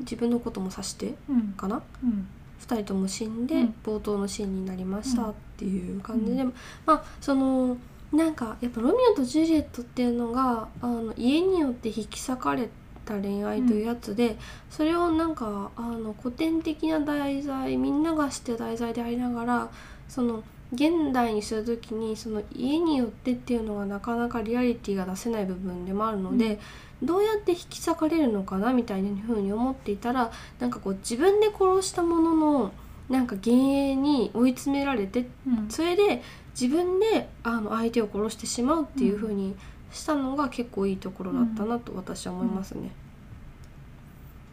[0.00, 1.54] 自分のことも刺してうん。
[1.56, 1.82] かな？
[2.02, 2.26] うん。
[2.60, 3.74] 2人とも死んで、うん。
[3.84, 5.30] 冒頭のシーンになりましたうん。
[5.30, 6.34] っていう感じ。
[6.34, 6.52] で、う
[6.86, 7.76] まあその
[8.12, 12.68] なんかやっぱロミオとジュリエットっていうのがあの家によって引き裂かれ
[13.04, 14.36] た恋愛というやつで、
[14.70, 19.68] それをなんかあの古典的な題材みんなが知ってる題材でありながら
[20.08, 20.42] その
[20.72, 26.58] 現代にする時にその家によってっていうのがなかなかリアリティが出せない部分でもあるので、
[27.04, 32.72] どうやって引き裂かれるのかなみたいな風に思っていたらなんかこう自分で殺したものの
[33.08, 35.66] なんか幻影に追い詰められてうん。
[35.68, 36.22] それで
[36.58, 39.54] 自分であの相手を殺してしまうっていう風に
[39.90, 42.90] したのが結構いいところだったなと私は思いますね。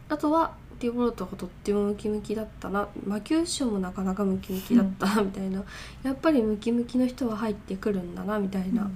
[0.08, 2.88] あとはディボルトがとってもムキムキだったな。
[3.06, 5.62] 魔球師もなかなかムキムキだったなみたいな、
[6.02, 8.90] やっぱりムキムキの人は入ってくるんだなみたいな、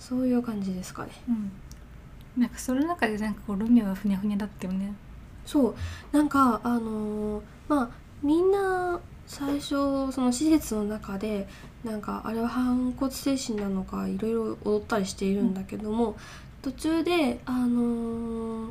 [0.00, 1.10] そういう感じですかね。
[1.28, 1.52] うん
[2.38, 4.94] なんかその中でなんかこうロミオはふにゃふにゃだったよね。
[5.44, 5.74] そう。
[6.12, 7.90] なんかあのーまあ
[8.22, 11.46] みんな最初その施設の中で
[11.84, 16.16] なんかあれは反骨精神なのかいろいろ踊ったりしているんだけども、
[16.62, 18.70] 途中であのー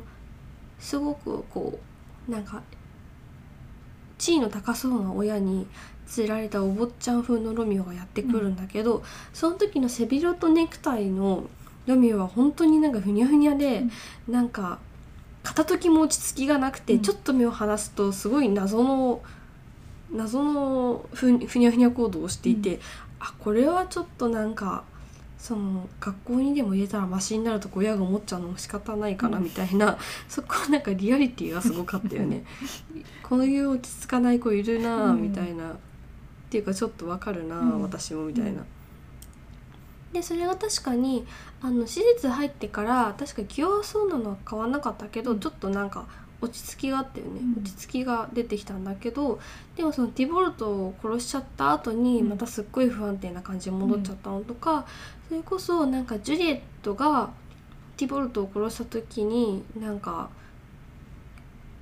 [0.78, 1.78] すごくこ
[2.28, 2.62] うなんか
[4.16, 5.66] 地位の高そうな親に
[6.16, 9.02] 連れられたお坊ちゃん風のロミオがやってくるんだけど、
[9.32, 11.48] その時の背広とネクタイの
[11.88, 13.84] ロミオは本当になんかふにゃふにゃで、
[14.28, 14.78] なんか
[15.42, 17.00] 片時も落ち着きがなくて、うん。
[17.00, 19.22] ちょっと目を離すとすごい謎の
[20.12, 22.80] 謎のふふにゃふにゃ行動をしていて、
[23.18, 24.84] あこれはちょっとなんか
[25.38, 29.44] その学校にでも入れたらマシになるとか親が思っちゃうのも仕方ないかなうん。
[29.44, 29.96] みたいな、
[30.28, 32.44] そこはなんかリアリティがすごかったよね。
[33.22, 35.74] こういう落ち着かない子いるなみたいな、っ
[36.50, 38.62] ていうかちょっとわかるな私もみたいな。
[40.08, 41.26] うんでそれが確かに
[41.60, 45.40] あの施設入ってから確か気弱そうなのは変わんなかったけど、うん。
[45.40, 46.06] ちょっとなんか
[46.40, 47.62] 落ち着きがあったよね、うん。
[47.62, 49.38] 落ち着きが出てきたんだけど
[49.76, 52.28] でもそのティボルトを殺しちゃった後にうん。
[52.28, 54.86] またすっごい不安定な感じに戻っちゃったのとか、
[55.28, 57.30] それこそなんかジュリエットが
[57.96, 60.30] ティボルトを殺した時になんか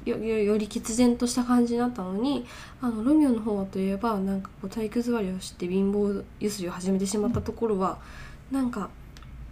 [0.07, 2.47] よよより決然とした感じになったのに
[2.81, 7.99] あのロミオの方はといえばなんかこう体育座りをして貧乏ゆすりを始めてしまったところは、
[8.51, 8.89] なんか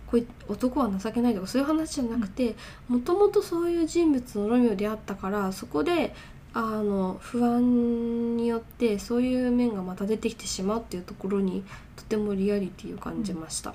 [0.07, 2.55] こい男は情けないとかそういう話じゃなくて
[2.88, 6.14] もともとそういう人物のロミオであったからそこで
[6.52, 11.64] あの不安によってそういう面がまた出てきてしまうっていうところに
[11.96, 13.74] とてもリアリティを感じました。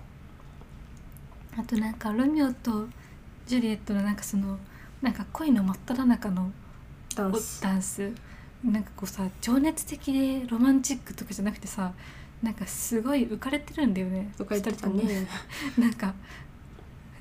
[1.57, 2.87] あとなんかロミオと
[3.45, 4.57] ジュリエットのなんかその
[5.01, 6.51] なんか恋の真っ只中の
[7.15, 7.61] ダンス。
[7.61, 8.11] ダンス。
[8.63, 11.93] なんかこうさ情熱的でロマンチックとかじゃなくてさ
[12.43, 14.31] なんかすごい浮かれてるんだよね。
[14.37, 15.09] とか言ってた二人とも。
[15.09, 15.27] ね。
[15.77, 16.13] なんか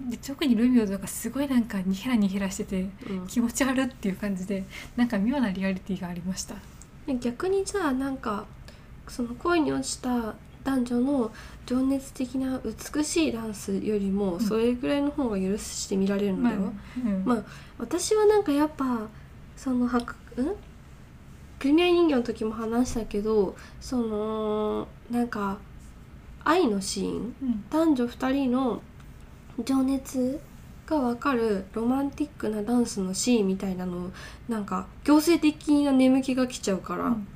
[0.01, 3.27] で特にルミオとかすごいなんかニヘラニヘラしててうん。
[3.27, 4.65] 気持ち悪っていう感じで
[4.97, 6.55] なんか妙なリアリティがありました。
[7.07, 8.47] で逆にじゃあなんか
[9.09, 10.35] その恋に落ちた
[10.65, 11.33] 男女の
[11.67, 12.61] 情熱的な
[12.95, 14.41] 美しいダンスよりもん。
[14.41, 16.73] それぐらいの方が許して見られるんだよ、
[17.05, 17.25] うん。
[17.25, 17.45] まあ
[17.79, 19.09] 私はなんかやっぱ
[19.59, 20.55] そのはくん？
[21.59, 25.59] プレミア人形の時も話したけどそのなんか
[26.45, 27.65] 愛のシーンうん。
[27.69, 28.81] 男女2人の
[29.65, 30.41] 情熱
[30.87, 34.13] が分かるロマンティックなダンスのシーンみたいなの
[34.49, 37.27] なんか強制的な眠気が来ちゃうから、うん。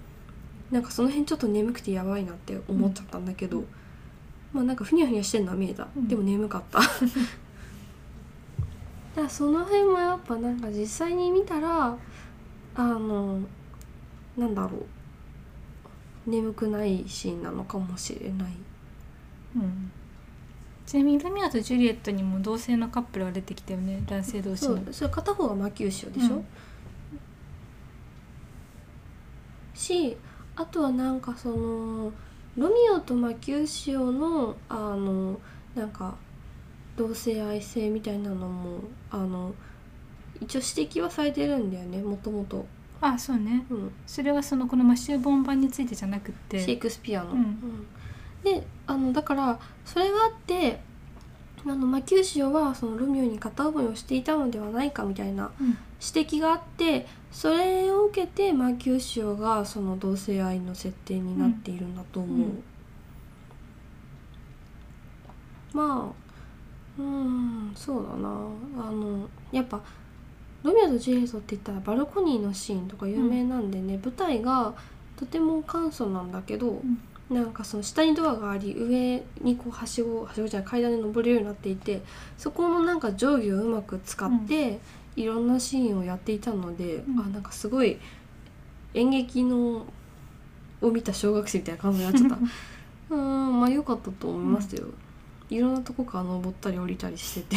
[0.70, 3.66] なんかその辺ちょっと眠くてやばいなって思っちゃったんだけど、うん。
[4.52, 6.06] まあなんかふにゃふにゃしてんのは見えた、うん。
[6.06, 6.78] でも眠かった。
[6.80, 6.92] だか
[9.16, 11.94] らその辺もやっぱなんか実際に見たら
[12.74, 13.40] あの
[14.36, 14.86] なんだろう。
[16.24, 18.52] 眠くないシーンなのかもしれない。
[19.56, 19.90] うん。
[20.86, 24.02] ちなみにルミオとジュリエットにも同性のカップルが出てきたよね。
[24.06, 24.76] 男性同士の。
[24.76, 26.46] そうそれ片方が魔球師でしょ、うん。
[29.74, 30.16] し
[30.54, 32.12] あとはなんかその
[32.56, 35.40] ロミオとマキューシオのあの
[35.74, 36.14] なんか
[36.96, 39.54] 同性愛性みたいなのもあの
[40.42, 42.66] 一応指摘はされてるんだよねもともと、
[43.02, 43.66] あそうね。
[43.68, 46.60] うん、それはそのこのマシュー・ボン版についてじゃなくって。
[46.60, 47.32] シェイクスピアの。
[47.32, 47.38] うん。
[47.38, 47.86] うん。
[48.44, 50.80] であのだからそれがあって
[51.64, 55.76] あのマキューシオはそのロミオに片思いをしていたのではないかみたいなうん。
[56.14, 62.64] 指摘があってそれを受けてマキューシオがその同性愛の設定になっているんだと思う、うん。
[65.72, 66.12] ま
[66.98, 68.28] あうんそうだな。
[68.28, 69.80] あのやっぱ
[70.62, 74.74] ロミオとジュリエットって言ったらバルコニーのシーンとか有名なんでね、舞台が
[75.16, 76.80] とても簡素なんだけど、
[77.30, 82.02] なんかその下にドアがあり上にこうはしごはしごじゃない階段で登れるようになっていて
[82.36, 84.80] そこもなんか定規をうまく使って、
[85.16, 87.20] いろんなシーンをやっていたので、うん。
[87.20, 87.98] あなんかすごい
[88.94, 89.86] 演劇の
[90.80, 92.38] を見た小学生みたいな感じになっちゃった。
[93.14, 94.86] うんまあ良かったと思いますよ、
[95.50, 97.56] いろんなとこから登ったり降りたりして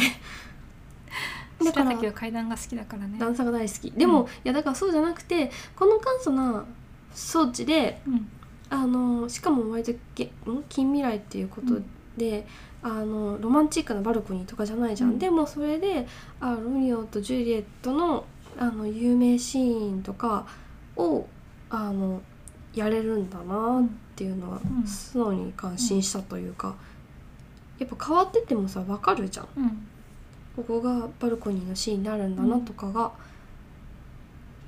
[1.64, 3.18] だから階段が好きだからね。
[3.18, 3.90] 段差が大好き。
[3.92, 4.26] でも、うん。
[4.26, 6.64] いやだからそうじゃなくてこの簡素な
[7.12, 8.28] 装置でうん。
[8.68, 10.30] あのしかも割とげん？
[10.68, 11.80] 近未来っていうこと
[12.16, 12.46] で、
[12.82, 15.18] あのロマンチックなバルコニーとかじゃないじゃん、うん。
[15.20, 16.06] でもそれで
[16.40, 18.24] あロミオとジュリエットの
[18.58, 20.46] あの有名シーンとか
[20.96, 21.26] を
[21.70, 22.20] あの
[22.74, 24.86] やれるんだなっていうのはうん。
[24.86, 26.74] 素直に感心したというか、
[27.78, 29.48] やっぱ変わっててもさ分かるじゃん。
[29.56, 29.88] うん
[30.56, 33.12] ここがバルコニーのシーンになるんだなとかが、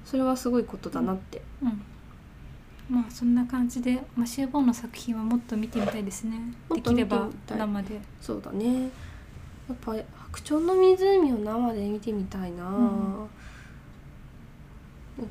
[0.05, 1.83] それはすごいことだなって、うん。
[2.91, 6.41] まあそんな感じでマシュー・ボーンの作品はもっと見てみたいですね。
[6.75, 8.01] できれば生で。
[8.21, 8.83] そうだね。
[8.83, 8.89] や
[9.75, 9.95] っぱ
[10.33, 12.67] 「白鳥の湖」を生で見てみたいな、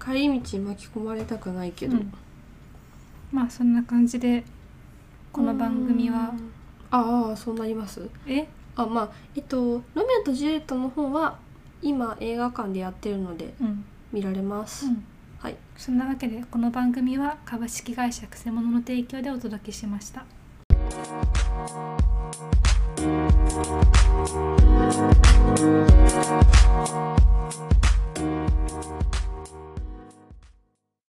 [0.03, 2.14] 帰り道に巻き込まれたくないけど、うん。
[3.32, 4.43] まあそんな感じで
[5.32, 6.30] この番組は。
[6.30, 6.51] うん。
[6.89, 8.08] ああそうなります？
[8.28, 8.47] え？
[8.78, 11.39] あまあえっと「ロミオとジュリエット」の方は
[11.82, 13.84] 今映画館でやってるのでうん。
[14.13, 15.03] 見られます、うん。
[15.39, 15.57] はい。
[15.75, 20.23] そんなわけでこの番組は株式会社くせ者の提供でお届けしました「